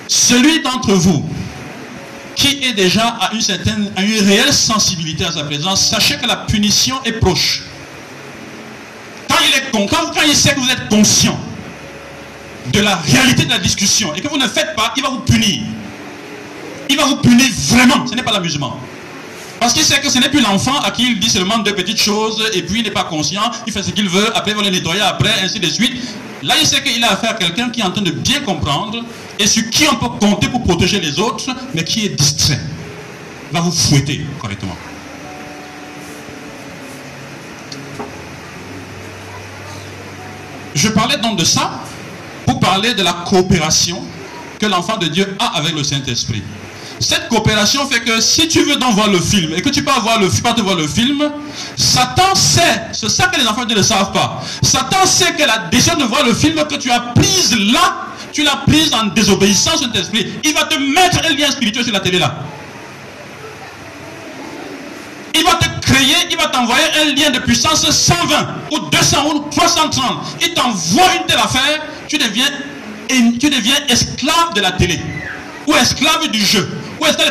[0.07, 1.27] Celui d'entre vous
[2.35, 6.27] qui est déjà à une certaine, à une réelle sensibilité à sa présence, sachez que
[6.27, 7.63] la punition est proche.
[9.29, 11.37] il est con, quand, il sait que vous êtes conscient
[12.71, 15.19] de la réalité de la discussion et que vous ne faites pas, il va vous
[15.19, 15.61] punir.
[16.89, 18.07] Il va vous punir vraiment.
[18.07, 18.79] Ce n'est pas l'amusement.
[19.63, 22.01] Parce qu'il sait que ce n'est plus l'enfant à qui il dit seulement deux petites
[22.01, 24.61] choses et puis il n'est pas conscient, il fait ce qu'il veut, après il va
[24.61, 25.93] le nettoyer après, ainsi de suite.
[26.41, 29.01] Là, il sait qu'il a affaire à quelqu'un qui est en train de bien comprendre
[29.39, 32.59] et sur qui on peut compter pour protéger les autres, mais qui est distrait.
[33.51, 34.75] Il va vous fouetter correctement.
[40.75, 41.79] Je parlais donc de ça
[42.45, 44.03] pour parler de la coopération
[44.59, 46.43] que l'enfant de Dieu a avec le Saint-Esprit.
[47.03, 49.91] Cette coopération fait que si tu veux donc voir le film et que tu peux
[49.91, 51.29] voir le, pas te voir le film,
[51.75, 54.41] Satan sait, c'est ça que les enfants de ne savent pas.
[54.61, 58.43] Satan sait que la décision de voir le film que tu as prise là, tu
[58.43, 60.31] l'as prise en désobéissance au Saint-Esprit.
[60.45, 62.35] Il va te mettre un lien spirituel sur la télé là.
[65.35, 69.39] Il va te créer, il va t'envoyer un lien de puissance 120 ou 200 ou
[69.51, 70.03] 330.
[70.41, 72.49] Il t'envoie une telle affaire, tu deviens,
[73.09, 75.01] tu deviens esclave de la télé
[75.67, 76.69] ou esclave du jeu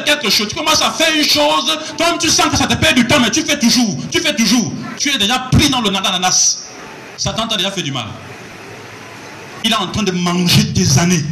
[0.04, 0.48] quelque chose.
[0.48, 3.20] Tu commences à faire une chose, toi-même tu sens que ça te perd du temps,
[3.20, 4.72] mais tu fais toujours, tu fais toujours.
[4.98, 6.64] Tu es déjà pris dans le nananas.
[7.16, 8.06] Satan t'a déjà fait du mal.
[9.64, 11.24] Il est en train de manger des années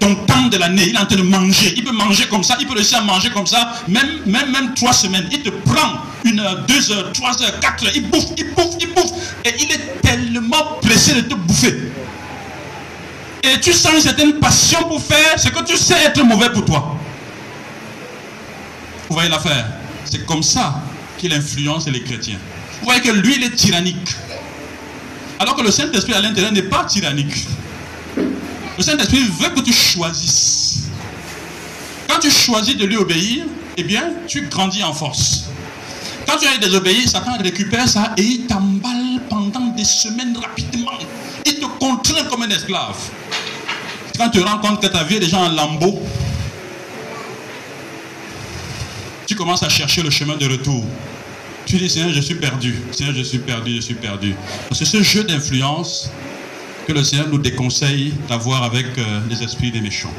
[0.00, 1.74] ton temps de l'année, il est en train de manger.
[1.76, 4.74] Il peut manger comme ça, il peut réussir à manger comme ça, même, même, même
[4.74, 5.28] trois semaines.
[5.30, 7.92] Il te prend une heure, deux heures, trois heures, quatre heures.
[7.94, 9.12] Il bouffe, il bouffe, il bouffe.
[9.44, 11.92] Et il est tellement pressé de te bouffer.
[13.42, 16.64] Et tu sens une certaine passion pour faire ce que tu sais être mauvais pour
[16.64, 16.95] toi.
[19.08, 19.66] Vous voyez l'affaire
[20.04, 20.82] C'est comme ça
[21.18, 22.38] qu'il influence les chrétiens.
[22.80, 24.14] Vous voyez que lui, il est tyrannique.
[25.38, 27.46] Alors que le Saint-Esprit à l'intérieur n'est pas tyrannique.
[28.16, 30.88] Le Saint-Esprit veut que tu choisisses.
[32.08, 33.44] Quand tu choisis de lui obéir,
[33.76, 35.44] eh bien, tu grandis en force.
[36.26, 40.92] Quand tu as désobéi, Satan récupère ça et il t'emballe pendant des semaines rapidement.
[41.44, 42.96] Il te contraint comme un esclave.
[44.18, 46.02] Quand tu te rends compte que ta vie est déjà en lambeau,
[49.25, 50.84] tu commences à chercher le chemin de retour.
[51.66, 52.74] Tu dis, Seigneur, je suis perdu.
[52.92, 54.34] Seigneur, je suis perdu, je suis perdu.
[54.72, 56.10] C'est ce jeu d'influence
[56.86, 60.12] que le Seigneur nous déconseille d'avoir avec euh, les esprits des méchants.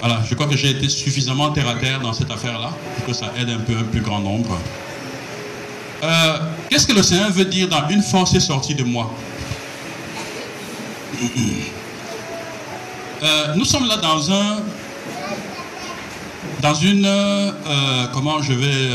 [0.00, 3.12] Voilà, je crois que j'ai été suffisamment terre à terre dans cette affaire-là, pour que
[3.12, 4.58] ça aide un peu un plus grand nombre.
[6.04, 6.38] Euh,
[6.70, 9.12] qu'est-ce que le Seigneur veut dire dans une force est sortie de moi?
[13.22, 14.58] Euh, Nous sommes là dans un,
[16.60, 17.08] dans une,
[18.12, 18.90] comment je vais,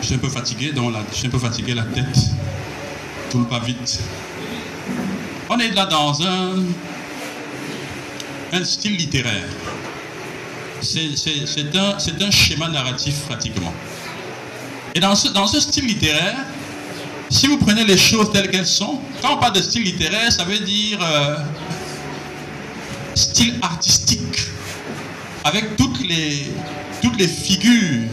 [0.00, 2.18] je suis un peu fatigué, donc je suis un peu fatigué la tête,
[3.30, 4.00] tourne pas vite.
[5.48, 6.54] On est là dans un,
[8.52, 9.48] un style littéraire.
[10.80, 13.72] C'est un, un, schéma narratif pratiquement.
[14.94, 16.36] Et dans ce, dans ce style littéraire,
[17.30, 20.44] si vous prenez les choses telles qu'elles sont, quand on parle de style littéraire, ça
[20.44, 21.36] veut dire euh,
[23.14, 24.48] style artistique,
[25.44, 26.46] avec toutes les,
[27.02, 28.08] toutes les figures,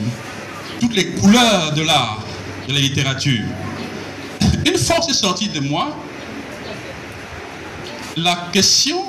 [0.79, 2.23] toutes les couleurs de l'art,
[2.67, 3.43] de la littérature.
[4.65, 5.95] Une force est sortie de moi
[8.17, 9.03] la question,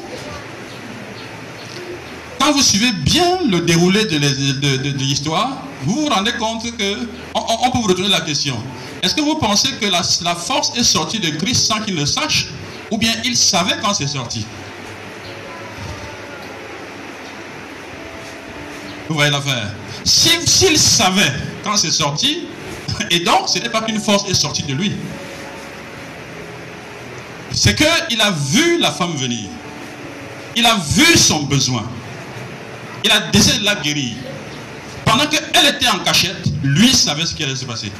[2.38, 7.78] quand vous suivez bien le déroulé de l'histoire, vous vous rendez compte que, on, peut
[7.78, 8.56] vous retourner la question.
[9.02, 12.06] Est-ce que vous pensez que la, la force est sortie de Christ sans qu'il le
[12.06, 12.48] sache
[12.90, 14.44] Ou bien il savait quand c'est sorti?
[19.11, 19.73] Vous voyez l'affaire
[20.05, 21.33] S'il savait
[21.64, 22.46] quand c'est sorti,
[23.11, 24.92] et donc ce n'est pas qu'une force est sortie de lui,
[27.53, 29.49] c'est qu'il a vu la femme venir.
[30.55, 31.85] Il a vu son besoin.
[33.03, 34.12] Il a décidé de la guérir.
[35.05, 37.90] Pendant qu'elle était en cachette, lui savait ce qui allait se passer.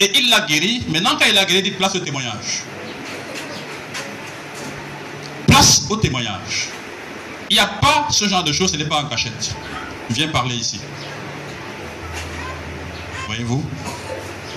[0.00, 0.82] Et il l'a guérie.
[0.88, 2.64] Maintenant, quand il l'a guérie, il dit place au témoignage.
[5.46, 6.68] Place au témoignage.
[7.48, 9.54] Il n'y a pas ce genre de choses, ce n'est pas en cachette.
[10.10, 10.80] Viens parler ici.
[13.26, 13.64] Voyez-vous?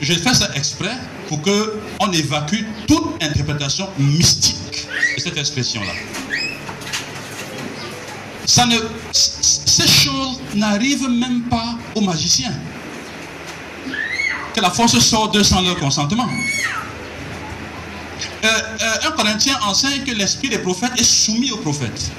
[0.02, 5.94] Je fais ça exprès pour qu'on évacue toute interprétation mystique de cette expression-là.
[9.12, 12.54] Ces choses n'arrivent même pas aux magiciens.
[14.54, 16.28] Que la force sort sans leur consentement.
[18.44, 22.12] Euh, euh, un Corinthien enseigne que l'esprit des prophètes est soumis aux prophètes.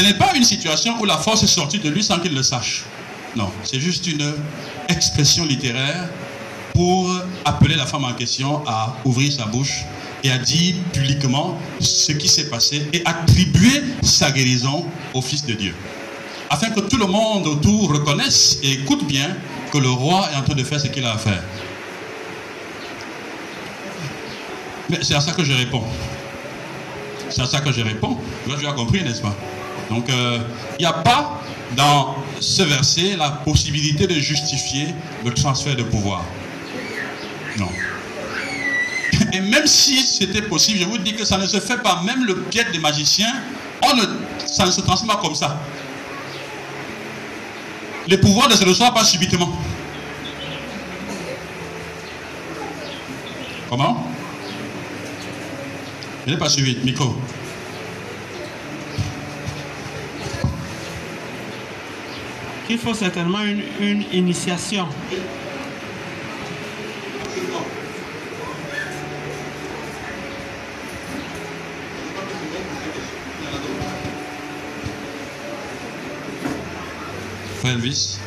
[0.00, 2.42] Ce n'est pas une situation où la force est sortie de lui sans qu'il le
[2.42, 2.84] sache.
[3.36, 4.32] Non, c'est juste une
[4.88, 6.08] expression littéraire
[6.72, 9.84] pour appeler la femme en question à ouvrir sa bouche
[10.24, 15.52] et à dire publiquement ce qui s'est passé et attribuer sa guérison au Fils de
[15.52, 15.74] Dieu.
[16.48, 19.36] Afin que tout le monde autour reconnaisse et écoute bien
[19.70, 21.42] que le roi est en train de faire ce qu'il a à faire.
[24.88, 25.84] Mais c'est à ça que je réponds.
[27.28, 28.16] C'est à ça que je réponds.
[28.46, 29.36] Vous avez compris, n'est-ce pas?
[29.90, 30.38] Donc, euh,
[30.78, 31.42] il n'y a pas
[31.76, 36.24] dans ce verset la possibilité de justifier le transfert de pouvoir.
[37.58, 37.68] Non.
[39.32, 42.02] Et même si c'était possible, je vous dis que ça ne se fait pas.
[42.04, 43.34] Même le pied des magiciens,
[43.82, 44.02] on ne,
[44.46, 45.58] ça ne se transmet pas comme ça.
[48.06, 49.52] Les pouvoirs ne se reçoivent pas subitement.
[53.68, 54.06] Comment?
[56.26, 56.76] Je n'ai pas suivi.
[56.84, 57.16] Micro.
[62.72, 64.86] Il faut certainement une, une initiation.
[77.64, 78.20] Elvis.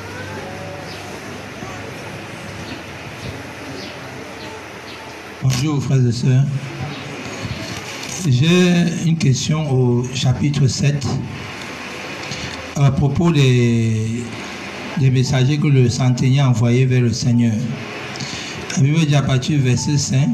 [5.41, 6.43] Bonjour frères et sœurs.
[8.27, 11.07] J'ai une question au chapitre 7
[12.75, 14.23] à propos des,
[14.99, 17.53] des messagers que le centenier a vers le Seigneur.
[18.77, 20.27] La Bible dit à partir du verset 5,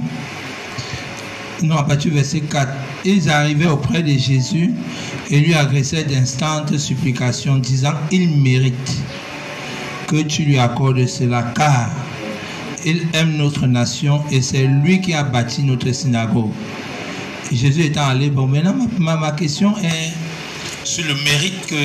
[1.64, 2.72] non, à partir du verset 4,
[3.06, 4.72] ils arrivaient auprès de Jésus
[5.30, 8.98] et lui adressaient d'instantes supplications, disant, il mérite
[10.08, 11.92] que tu lui accordes cela, car
[12.86, 16.52] il aime notre nation et c'est lui qui a bâti notre synagogue.
[17.52, 20.14] Jésus étant allé, bon, maintenant ma, ma- ma question est
[20.90, 21.76] sur le mérite que,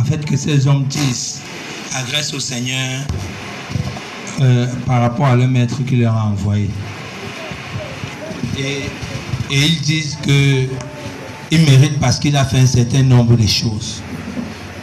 [0.00, 1.42] en fait, que ces hommes disent,
[1.94, 3.02] adressent au Seigneur
[4.40, 6.70] euh, par rapport à leur maître qui leur a envoyé.
[8.58, 8.80] Et,
[9.50, 10.66] ils disent que
[11.50, 14.00] il mérite parce qu'il a fait un certain nombre de choses.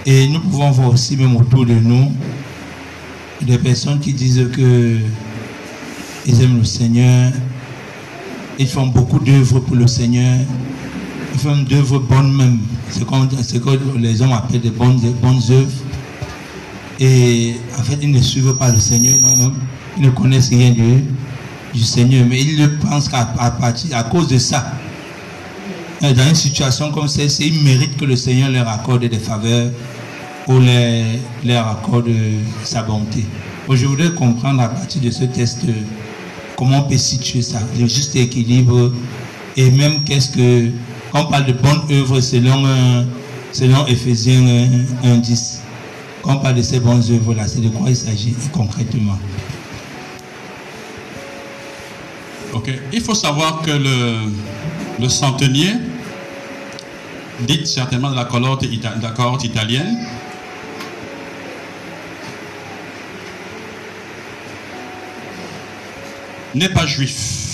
[0.06, 2.14] Et nous pouvons voir aussi même autour de nous
[3.42, 5.00] des personnes qui disent que
[6.28, 7.32] ils aiment le Seigneur,
[8.60, 10.38] ils font beaucoup d'œuvres pour le Seigneur,
[11.38, 15.72] font d'œuvres bonnes même, ce que les hommes appellent des bonnes, bonnes œuvres.
[17.00, 19.54] Et en fait, ils ne suivent pas le Seigneur, non,
[19.98, 20.72] ils ne connaissent rien
[21.74, 24.74] du Seigneur, mais ils le pensent qu'à partir, à cause de ça,
[26.04, 29.70] euh, dans une situation comme celle-ci, ils méritent que le Seigneur leur accorde des faveurs
[30.48, 30.54] ou
[31.44, 32.10] leur accorde
[32.64, 33.26] sa bonté.
[33.70, 35.74] Je voudrais comprendre à partir de ce test euh,
[36.58, 38.92] comment on peut situer ça, le juste équilibre
[39.56, 40.70] et même qu'est-ce que,
[41.12, 43.04] quand on parle de bonne œuvre selon, euh,
[43.52, 44.70] selon Ephésiens
[45.04, 45.62] 1, 10,
[46.22, 49.18] quand on parle de ces bonnes œuvres-là, c'est de quoi il s'agit concrètement?
[52.54, 52.72] Ok.
[52.94, 54.32] Il faut savoir que le,
[55.00, 55.74] le centenier,
[57.42, 59.98] dit certainement de la de la cohorte italienne,
[66.54, 67.51] n'est pas juif.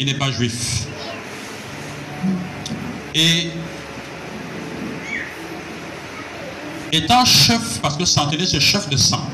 [0.00, 0.86] Il n'est pas juif.
[3.14, 3.50] Et
[6.90, 9.24] étant chef, parce que centenier c'est chef de sang,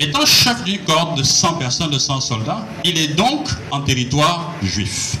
[0.00, 4.52] Étant chef d'une corde de 100 personnes, de 100 soldats, il est donc en territoire
[4.62, 5.16] juif.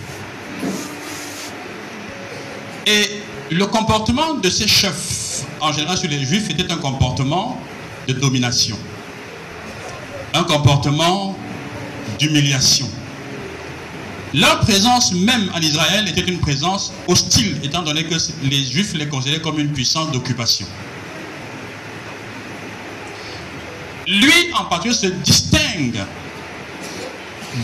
[2.86, 7.60] Et le comportement de ces chefs, en général sur les juifs, était un comportement
[8.06, 8.78] de domination.
[10.32, 11.36] Un comportement
[12.20, 12.88] d'humiliation.
[14.34, 19.08] Leur présence même en Israël était une présence hostile, étant donné que les juifs les
[19.08, 20.66] considéraient comme une puissance d'occupation.
[24.08, 26.00] lui en particulier se distingue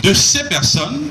[0.03, 1.09] de ces personnes,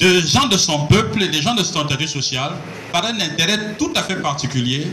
[0.00, 2.52] de gens de son peuple et des gens de son statut social,
[2.92, 4.86] par un intérêt tout à fait particulier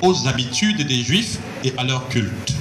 [0.00, 2.52] aux habitudes des juifs et à leur culte.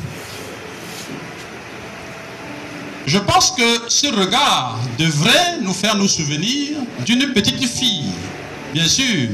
[3.11, 8.05] Je pense que ce regard devrait nous faire nous souvenir d'une petite fille.
[8.73, 9.31] Bien sûr,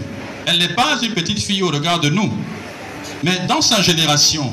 [0.48, 2.34] elle n'est pas une petite fille au regard de nous,
[3.24, 4.52] mais dans sa génération,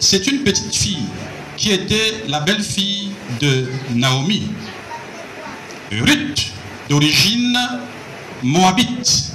[0.00, 1.06] c'est une petite fille
[1.56, 4.48] qui était la belle-fille de Naomi,
[5.92, 6.50] Ruth,
[6.90, 7.56] d'origine
[8.42, 9.26] moabite,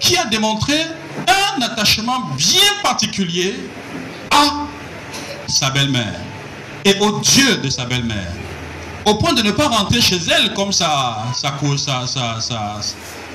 [0.00, 0.78] qui a démontré
[1.28, 3.54] un attachement bien particulier
[4.30, 4.65] à
[5.48, 6.20] sa belle-mère
[6.84, 8.32] et au Dieu de sa belle-mère,
[9.04, 11.58] au point de ne pas rentrer chez elle comme sa, sa,
[12.06, 12.80] sa, sa,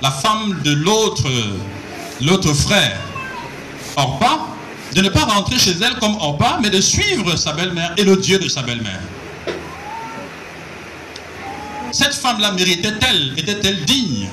[0.01, 1.30] la femme de l'autre,
[2.22, 2.99] l'autre frère,
[3.95, 4.39] Orpa,
[4.95, 8.16] de ne pas rentrer chez elle comme Orpa, mais de suivre sa belle-mère et le
[8.18, 9.01] Dieu de sa belle-mère.
[11.91, 14.30] Cette femme-là méritait-elle, était-elle digne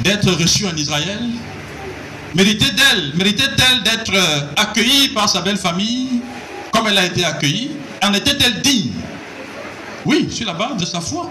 [0.00, 1.28] d'être reçue en Israël?
[2.34, 6.17] Méritait-elle méritait-elle d'être euh, accueillie par sa belle famille
[6.86, 7.70] elle a été accueillie
[8.02, 8.92] En était-elle digne?
[10.04, 11.30] Oui, sur la base de sa foi.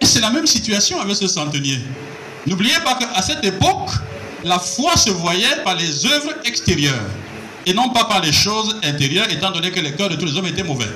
[0.00, 1.80] Et c'est la même situation avec ce centenier.
[2.46, 3.90] N'oubliez pas qu'à cette époque,
[4.44, 7.08] la foi se voyait par les œuvres extérieures
[7.66, 10.36] et non pas par les choses intérieures, étant donné que le cœur de tous les
[10.36, 10.90] hommes était mauvais.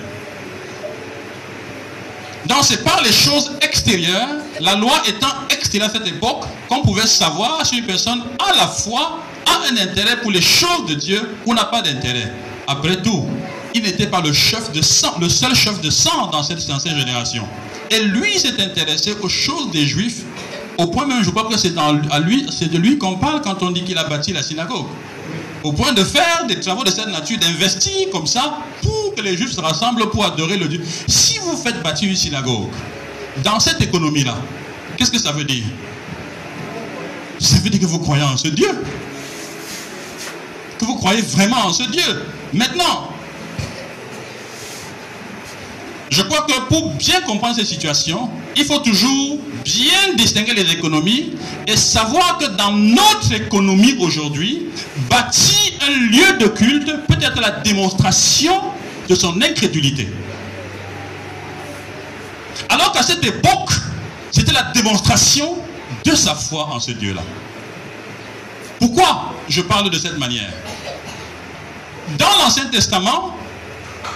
[2.47, 4.29] Donc c'est par les choses extérieures,
[4.61, 8.67] la loi étant extérieure à cette époque, qu'on pouvait savoir si une personne a la
[8.67, 12.33] foi, a un intérêt pour les choses de Dieu ou n'a pas d'intérêt.
[12.67, 13.25] Après tout,
[13.75, 16.99] il n'était pas le chef de sang, le seul chef de sang dans cette ancienne
[16.99, 17.45] génération.
[17.91, 20.23] Et lui s'est intéressé aux choses des Juifs,
[20.79, 23.97] au point même, je crois que c'est de lui qu'on parle quand on dit qu'il
[23.97, 24.87] a bâti la synagogue.
[25.63, 29.37] Au point de faire des travaux de cette nature, d'investir comme ça pour que les
[29.37, 30.81] Juifs se rassemblent pour adorer le Dieu.
[31.09, 32.69] Si vous faites bâtir une synagogue,
[33.43, 34.37] dans cette économie-là,
[34.97, 35.65] qu'est-ce que ça veut dire?
[37.39, 38.69] Ça veut dire que vous croyez en ce Dieu.
[40.79, 42.23] Que vous croyez vraiment en ce Dieu.
[42.53, 43.11] Maintenant,
[46.11, 51.33] je crois que pour bien comprendre cette situation, il faut toujours bien distinguer les économies
[51.67, 54.69] et savoir que dans notre économie aujourd'hui,
[55.11, 58.55] bâtir un lieu de culte peut être la démonstration
[59.09, 60.09] de son incrédulité.
[62.69, 63.71] Alors qu'à cette époque,
[64.31, 65.57] c'était la démonstration
[66.05, 67.23] de sa foi en ce Dieu-là.
[68.79, 70.53] Pourquoi je parle de cette manière?
[72.19, 73.37] Dans l'Ancien Testament,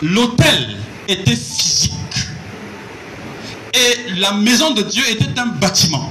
[0.03, 0.77] l'autel
[1.09, 1.93] était physique.
[3.75, 6.11] Et la maison de Dieu était un bâtiment.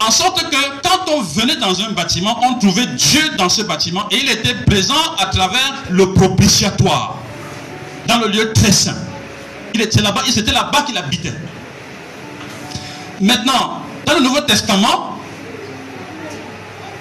[0.00, 4.08] En sorte que quand on venait dans un bâtiment, on trouvait Dieu dans ce bâtiment
[4.10, 7.16] et il était présent à travers le propitiatoire,
[8.06, 8.96] dans le lieu très saint.
[9.74, 11.34] Il était là-bas, c'était là-bas qu'il habitait.
[13.20, 15.09] Maintenant, dans le Nouveau Testament,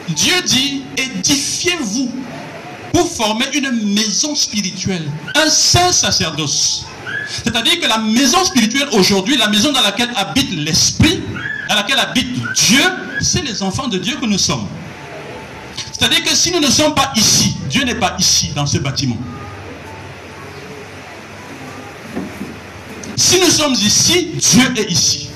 [0.10, 2.12] Dieu dit, édifiez-vous
[2.94, 6.86] pour former une maison spirituelle, un saint sacerdoce.
[7.44, 11.22] C'est-à-dire que la maison spirituelle aujourd'hui, la maison dans laquelle habite l'Esprit,
[11.70, 12.84] dans laquelle habite Dieu,
[13.22, 14.68] c'est les enfants de Dieu que nous sommes.
[15.92, 19.18] C'est-à-dire que si nous ne sommes pas ici, Dieu n'est pas ici, dans ce bâtiment.
[23.16, 25.30] Si nous sommes ici, Dieu est ici.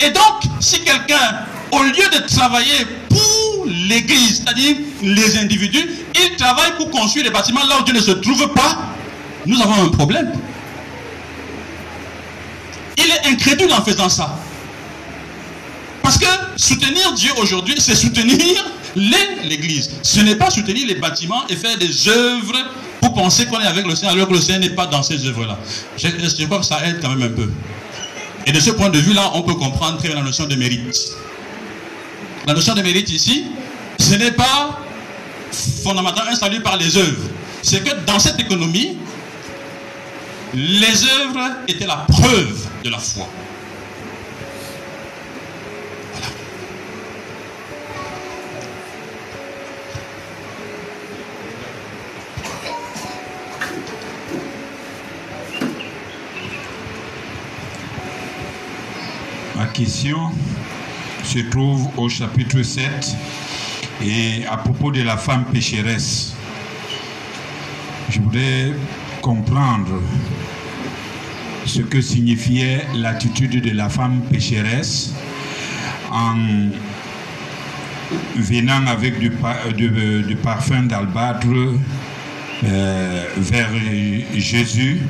[0.00, 6.72] Et donc, si quelqu'un, au lieu de travailler pour l'église, c'est-à-dire les individus, il travaille
[6.76, 8.78] pour construire des bâtiments là où Dieu ne se trouve pas,
[9.46, 10.32] nous avons un problème.
[12.96, 14.38] Il est incrédule en faisant ça.
[16.02, 18.64] Parce que soutenir Dieu aujourd'hui, c'est soutenir
[18.96, 19.90] l'Église.
[20.02, 22.56] Ce n'est pas soutenir les bâtiments et faire des œuvres
[23.00, 25.26] pour penser qu'on est avec le Seigneur alors que le Seigneur n'est pas dans ces
[25.26, 25.58] œuvres-là.
[25.96, 27.50] Je, je, crois que ça aide quand même un peu.
[28.46, 31.12] Et de ce point de vue-là, on peut comprendre très bien la notion de mérite.
[32.48, 33.44] La notion de mérite ici,
[33.98, 34.80] ce n'est pas
[35.52, 37.28] fondamentalement installé par les œuvres.
[37.60, 38.96] C'est que dans cette économie,
[40.54, 43.28] les œuvres étaient la preuve de la foi.
[46.14, 46.28] Voilà.
[59.54, 60.30] Ma question
[61.28, 63.14] se trouve au chapitre 7
[64.02, 66.32] et à propos de la femme pécheresse.
[68.08, 68.72] Je voudrais
[69.20, 70.00] comprendre
[71.66, 75.12] ce que signifiait l'attitude de la femme pécheresse
[76.10, 76.34] en
[78.36, 79.30] venant avec du,
[79.76, 81.46] du, du parfum d'albâtre
[82.64, 83.70] euh, vers
[84.34, 85.02] Jésus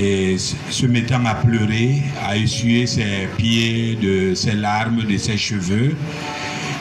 [0.00, 5.94] et se mettant à pleurer, à essuyer ses pieds de ses larmes, de ses cheveux.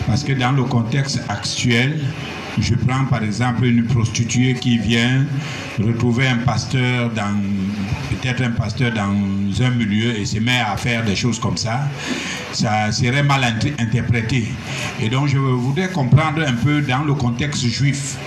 [0.08, 2.00] Parce que dans le contexte actuel,
[2.60, 5.26] je prends par exemple une prostituée qui vient
[5.80, 7.36] retrouver un pasteur dans
[8.10, 9.14] peut-être un pasteur dans
[9.62, 11.88] un milieu et se met à faire des choses comme ça,
[12.54, 13.44] ça serait mal
[13.80, 14.48] interprété.
[15.02, 18.18] Et donc je voudrais comprendre un peu dans le contexte juif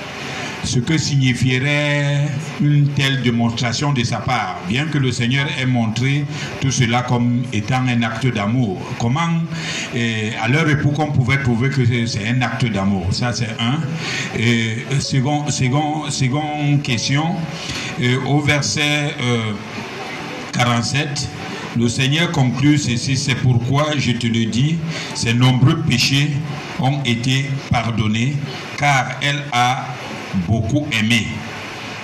[0.64, 2.28] ce que signifierait
[2.60, 6.24] une telle démonstration de sa part, bien que le Seigneur ait montré
[6.60, 8.80] tout cela comme étant un acte d'amour.
[8.98, 9.28] Comment,
[9.94, 13.06] eh, à leur époque, on pouvait trouver que c'est un acte d'amour?
[13.10, 13.80] Ça, c'est un.
[14.38, 17.24] Et second, second, second question,
[18.00, 19.52] eh, au verset euh,
[20.52, 21.28] 47,
[21.76, 24.76] le Seigneur conclut ceci, c'est pourquoi je te le dis,
[25.14, 26.30] ses nombreux péchés
[26.80, 28.34] ont été pardonnés,
[28.76, 29.86] car elle a
[30.46, 31.26] beaucoup aimé.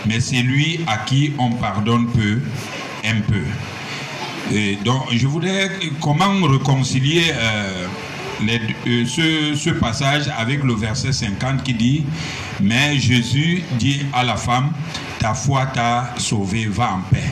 [0.07, 2.41] Mais c'est lui à qui on pardonne peu,
[3.05, 3.45] un peu.
[4.53, 5.71] Et donc, je voudrais
[6.01, 7.87] comment réconcilier euh,
[8.87, 9.05] euh,
[9.55, 12.05] ce, passage avec le verset 50 qui dit
[12.61, 14.73] Mais Jésus dit à la femme
[15.19, 17.25] Ta foi t'a sauvé, va en paix.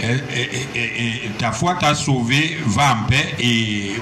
[0.00, 3.34] Et- ta foi t'a sauvé, va en paix.
[3.40, 3.96] Et-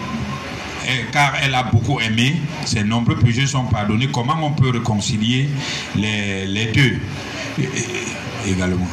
[1.12, 4.08] car elle a beaucoup aimé, ses nombreux péchés sont pardonnés.
[4.12, 5.48] Comment on peut réconcilier
[5.96, 6.98] les, les deux
[7.58, 8.86] Et- et- également?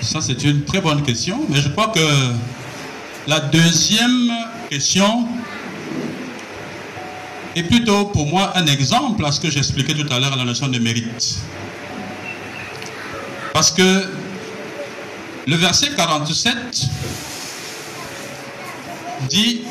[0.00, 2.00] Ça, c'est une très bonne question, mais je crois que
[3.26, 4.30] la deuxième
[4.70, 5.26] question
[7.56, 10.44] est plutôt pour moi un exemple à ce que j'expliquais tout à l'heure à la
[10.44, 11.38] notion de mérite.
[13.54, 14.04] Parce que
[15.46, 16.56] le verset 47
[19.28, 19.62] dit,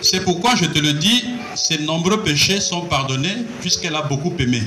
[0.00, 1.24] c'est pourquoi je te le dis,
[1.54, 4.62] ses nombreux péchés sont pardonnés puisqu'elle a beaucoup aimé.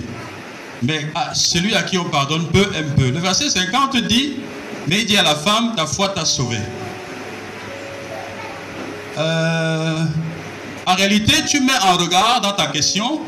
[0.83, 3.09] Mais à celui à qui on pardonne peu aime peu.
[3.09, 4.37] Le verset 50 dit,
[4.87, 6.59] mais il dit à la femme, ta foi t'a sauvé.
[9.17, 10.03] Euh,
[10.85, 13.21] en réalité, tu mets en regard dans ta question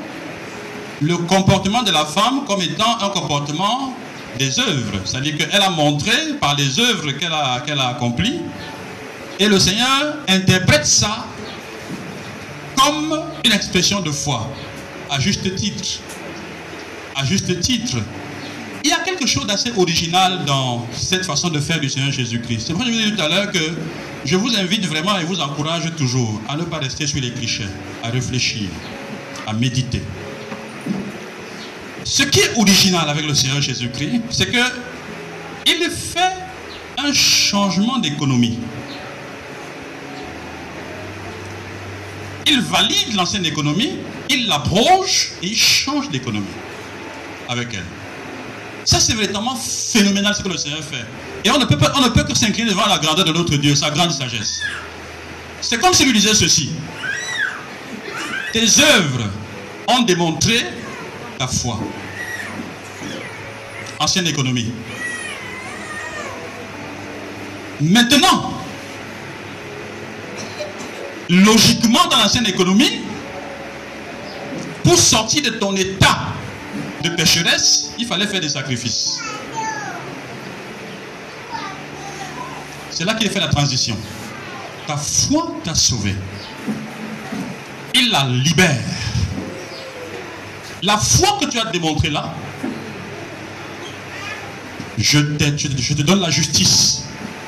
[1.01, 3.93] le comportement de la femme comme étant un comportement
[4.39, 5.01] des œuvres.
[5.03, 8.39] C'est-à-dire qu'elle a montré par les œuvres qu'elle a, qu'elle a accomplies.
[9.37, 11.27] Et le Seigneur interprète ça
[12.75, 14.49] comme une expression de foi,
[15.09, 15.99] à juste titre.
[17.15, 17.97] À juste titre.
[18.83, 22.67] Il y a quelque chose d'assez original dans cette façon de faire du Seigneur Jésus-Christ.
[22.67, 23.59] C'est pour je vous ai dit tout à l'heure que
[24.23, 27.67] je vous invite vraiment et vous encourage toujours à ne pas rester sur les clichés,
[28.03, 28.69] à réfléchir,
[29.45, 30.01] à méditer.
[32.09, 34.57] Ce qui est original avec le Seigneur Jésus-Christ, c'est que
[35.67, 36.33] il fait
[36.97, 38.57] un changement d'économie.
[42.47, 43.91] Il valide l'ancienne économie,
[44.27, 46.47] il l'abroge et il change d'économie
[47.47, 47.85] avec elle.
[48.85, 51.05] Ça, c'est véritablement phénoménal ce que le Seigneur fait.
[51.45, 53.75] Et on ne peut, on ne peut que s'incliner devant la grandeur de notre Dieu,
[53.75, 54.61] sa grande sagesse.
[55.61, 56.71] C'est comme s'il lui disait ceci.
[58.51, 59.29] Tes œuvres
[59.87, 60.65] ont démontré
[61.39, 61.79] ta foi.
[63.97, 64.71] Ancienne économie.
[67.81, 68.53] Maintenant,
[71.29, 73.01] logiquement dans l'ancienne économie,
[74.83, 76.33] pour sortir de ton état
[77.03, 79.19] de pécheresse, il fallait faire des sacrifices.
[82.89, 83.97] C'est là qu'il fait la transition.
[84.87, 86.15] Ta foi t'a sauvé.
[87.93, 88.98] Il la libère.
[90.81, 92.33] La foi que tu as démontrée là,
[94.97, 97.03] je te, donne la justice.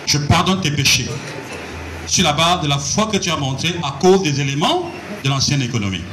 [0.05, 1.07] Je pardonne tes péchés.
[2.07, 4.91] Sur la base de la foi que tu as montrée à cause des éléments
[5.23, 6.03] de l'ancienne économie.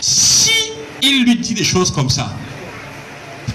[0.00, 0.50] Si
[1.02, 2.34] il lui dit des choses comme ça,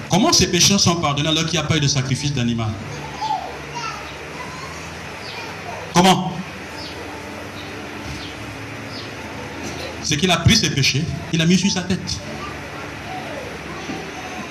[0.10, 2.70] comment ces péchés sont pardonnés alors qu'il n'y a pas eu de sacrifice d'animal?
[5.94, 6.25] Comment?
[10.06, 11.04] C'est qu'il a pris ses péchés,
[11.34, 12.20] il a mis sur sa tête.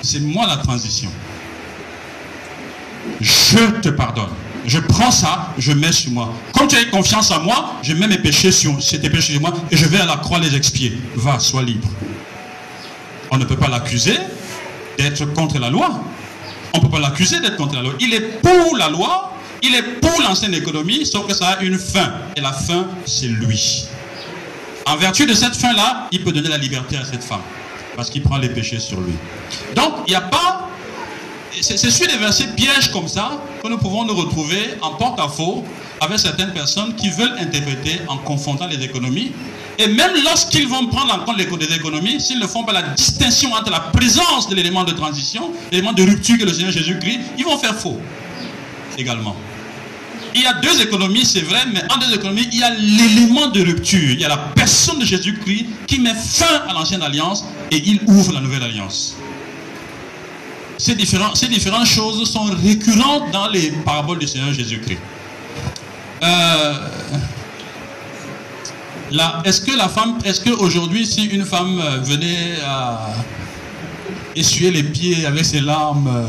[0.01, 1.09] C'est moi la transition.
[3.21, 4.29] Je te pardonne.
[4.67, 6.33] Je prends ça, je mets sur moi.
[6.53, 9.41] Comme tu as confiance en moi, je mets mes péchés sur, sur tes péchés sur
[9.41, 10.97] moi et je vais à la croix les expier.
[11.15, 11.87] Va, sois libre.
[13.31, 14.17] On ne peut pas l'accuser
[14.97, 16.01] d'être contre la loi.
[16.73, 17.93] On ne peut pas l'accuser d'être contre la loi.
[18.01, 21.77] Il est pour la loi, il est pour l'ancienne économie, sauf que ça a une
[21.77, 22.11] fin.
[22.35, 23.87] Et la fin, c'est lui.
[24.87, 27.41] En vertu de cette fin-là, il peut donner la liberté à cette femme.
[27.95, 29.13] Parce qu'il prend les péchés sur lui.
[29.75, 30.69] Donc, il n'y a pas...
[31.61, 35.63] C'est sur des versets pièges comme ça que nous pouvons nous retrouver en porte-à-faux
[36.01, 39.31] avec certaines personnes qui veulent interpréter en confondant les économies.
[39.79, 43.53] Et même lorsqu'ils vont prendre en compte les économies, s'ils ne font pas la distinction
[43.53, 47.45] entre la présence de l'élément de transition, l'élément de rupture que le Seigneur Jésus-Christ, ils
[47.45, 47.99] vont faire faux
[48.97, 49.35] également.
[50.35, 53.47] Il y a deux économies, c'est vrai, mais en deux économies, il y a l'élément
[53.47, 54.11] de rupture.
[54.11, 58.01] Il y a la personne de Jésus-Christ qui met fin à l'ancienne alliance et il
[58.05, 59.15] ouvre la nouvelle alliance.
[60.77, 64.99] Ces, différentes choses sont récurrentes dans les paraboles du Seigneur Jésus-Christ.
[66.21, 66.73] Euh,
[69.45, 73.07] est-ce que la femme, est-ce qu'aujourd'hui, si une femme euh, venait à
[74.35, 76.25] essuyer les pieds avec ses larmes euh,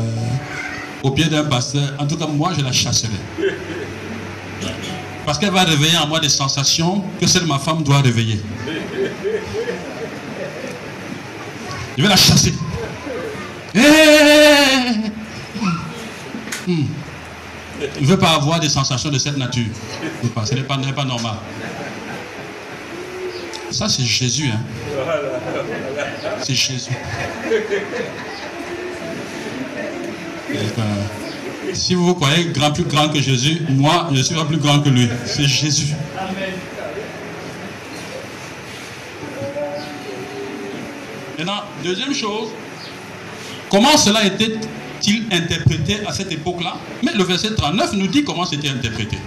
[1.03, 3.11] au pied d'un pasteur, en tout cas, moi, je la chasserais.
[5.27, 8.39] Parce qu'elle va réveiller en moi des sensations que seule ma femme doit réveiller.
[11.97, 12.53] Je vais la chasser.
[13.75, 13.79] Eh
[16.65, 16.85] Hmm.
[17.79, 19.65] Je ne veux pas avoir des sensations de cette nature.
[20.45, 21.35] Ce n'est pas, normal.
[23.69, 24.49] Ça, c'est Jésus.
[24.49, 24.61] Hein.
[26.41, 26.91] C'est Jésus.
[31.73, 34.79] Si vous vous croyez grand, plus grand que Jésus, moi, je suis pas plus grand
[34.79, 35.09] que lui.
[35.25, 35.93] C'est Jésus.
[41.37, 42.49] Maintenant, deuxième chose,
[43.69, 46.77] comment cela était-il interprété à cette époque-là?
[47.03, 49.17] Mais le verset 39 nous dit comment c'était interprété.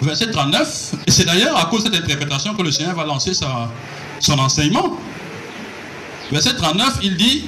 [0.00, 3.32] Verset 39, et c'est d'ailleurs à cause de cette interprétation que le Seigneur va lancer
[3.34, 4.98] son enseignement.
[6.32, 7.44] Verset 39, il dit,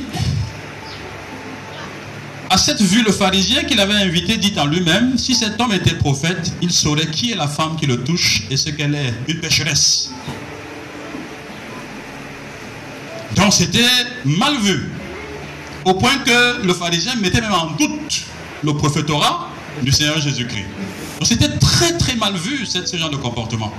[2.51, 5.95] à cette vue, le pharisien qui l'avait invité dit en lui-même, si cet homme était
[5.95, 9.40] prophète, il saurait qui est la femme qui le touche et ce qu'elle est, une
[9.40, 10.11] pécheresse.
[13.34, 13.80] Donc c'était
[14.24, 14.88] mal vu,
[15.84, 18.22] au point que le pharisien mettait même en doute
[18.62, 19.49] le prophétorat
[19.82, 20.66] du Seigneur Jésus-Christ.
[21.18, 23.72] Donc c'était très très mal vu ce genre de comportement.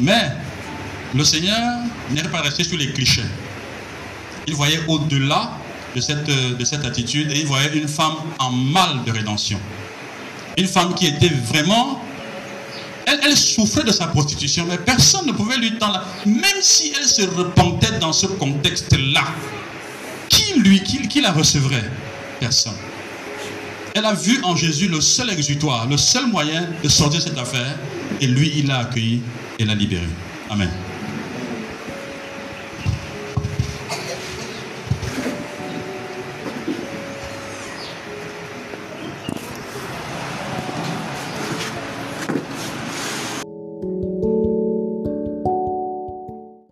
[0.00, 0.30] Mais
[1.14, 1.80] le Seigneur
[2.10, 3.24] n'est pas resté sur les clichés.
[4.46, 5.52] Il voyait au-delà
[5.94, 9.60] de cette, de cette attitude et il voyait une femme en mal de rédemption.
[10.56, 12.00] Une femme qui était vraiment...
[13.06, 16.02] Elle, elle souffrait de sa prostitution, mais personne ne pouvait lui tendre...
[16.24, 19.24] Même si elle se repentait dans ce contexte-là,
[20.28, 21.90] qui lui, qui, qui la recevrait?
[22.40, 22.76] Personne.
[23.94, 27.78] Elle a vu en Jésus le seul exutoire, le seul moyen de sortir cette affaire,
[28.20, 29.20] et lui, il l'a accueilli
[29.58, 30.08] et l'a libéré.
[30.50, 30.70] Amen.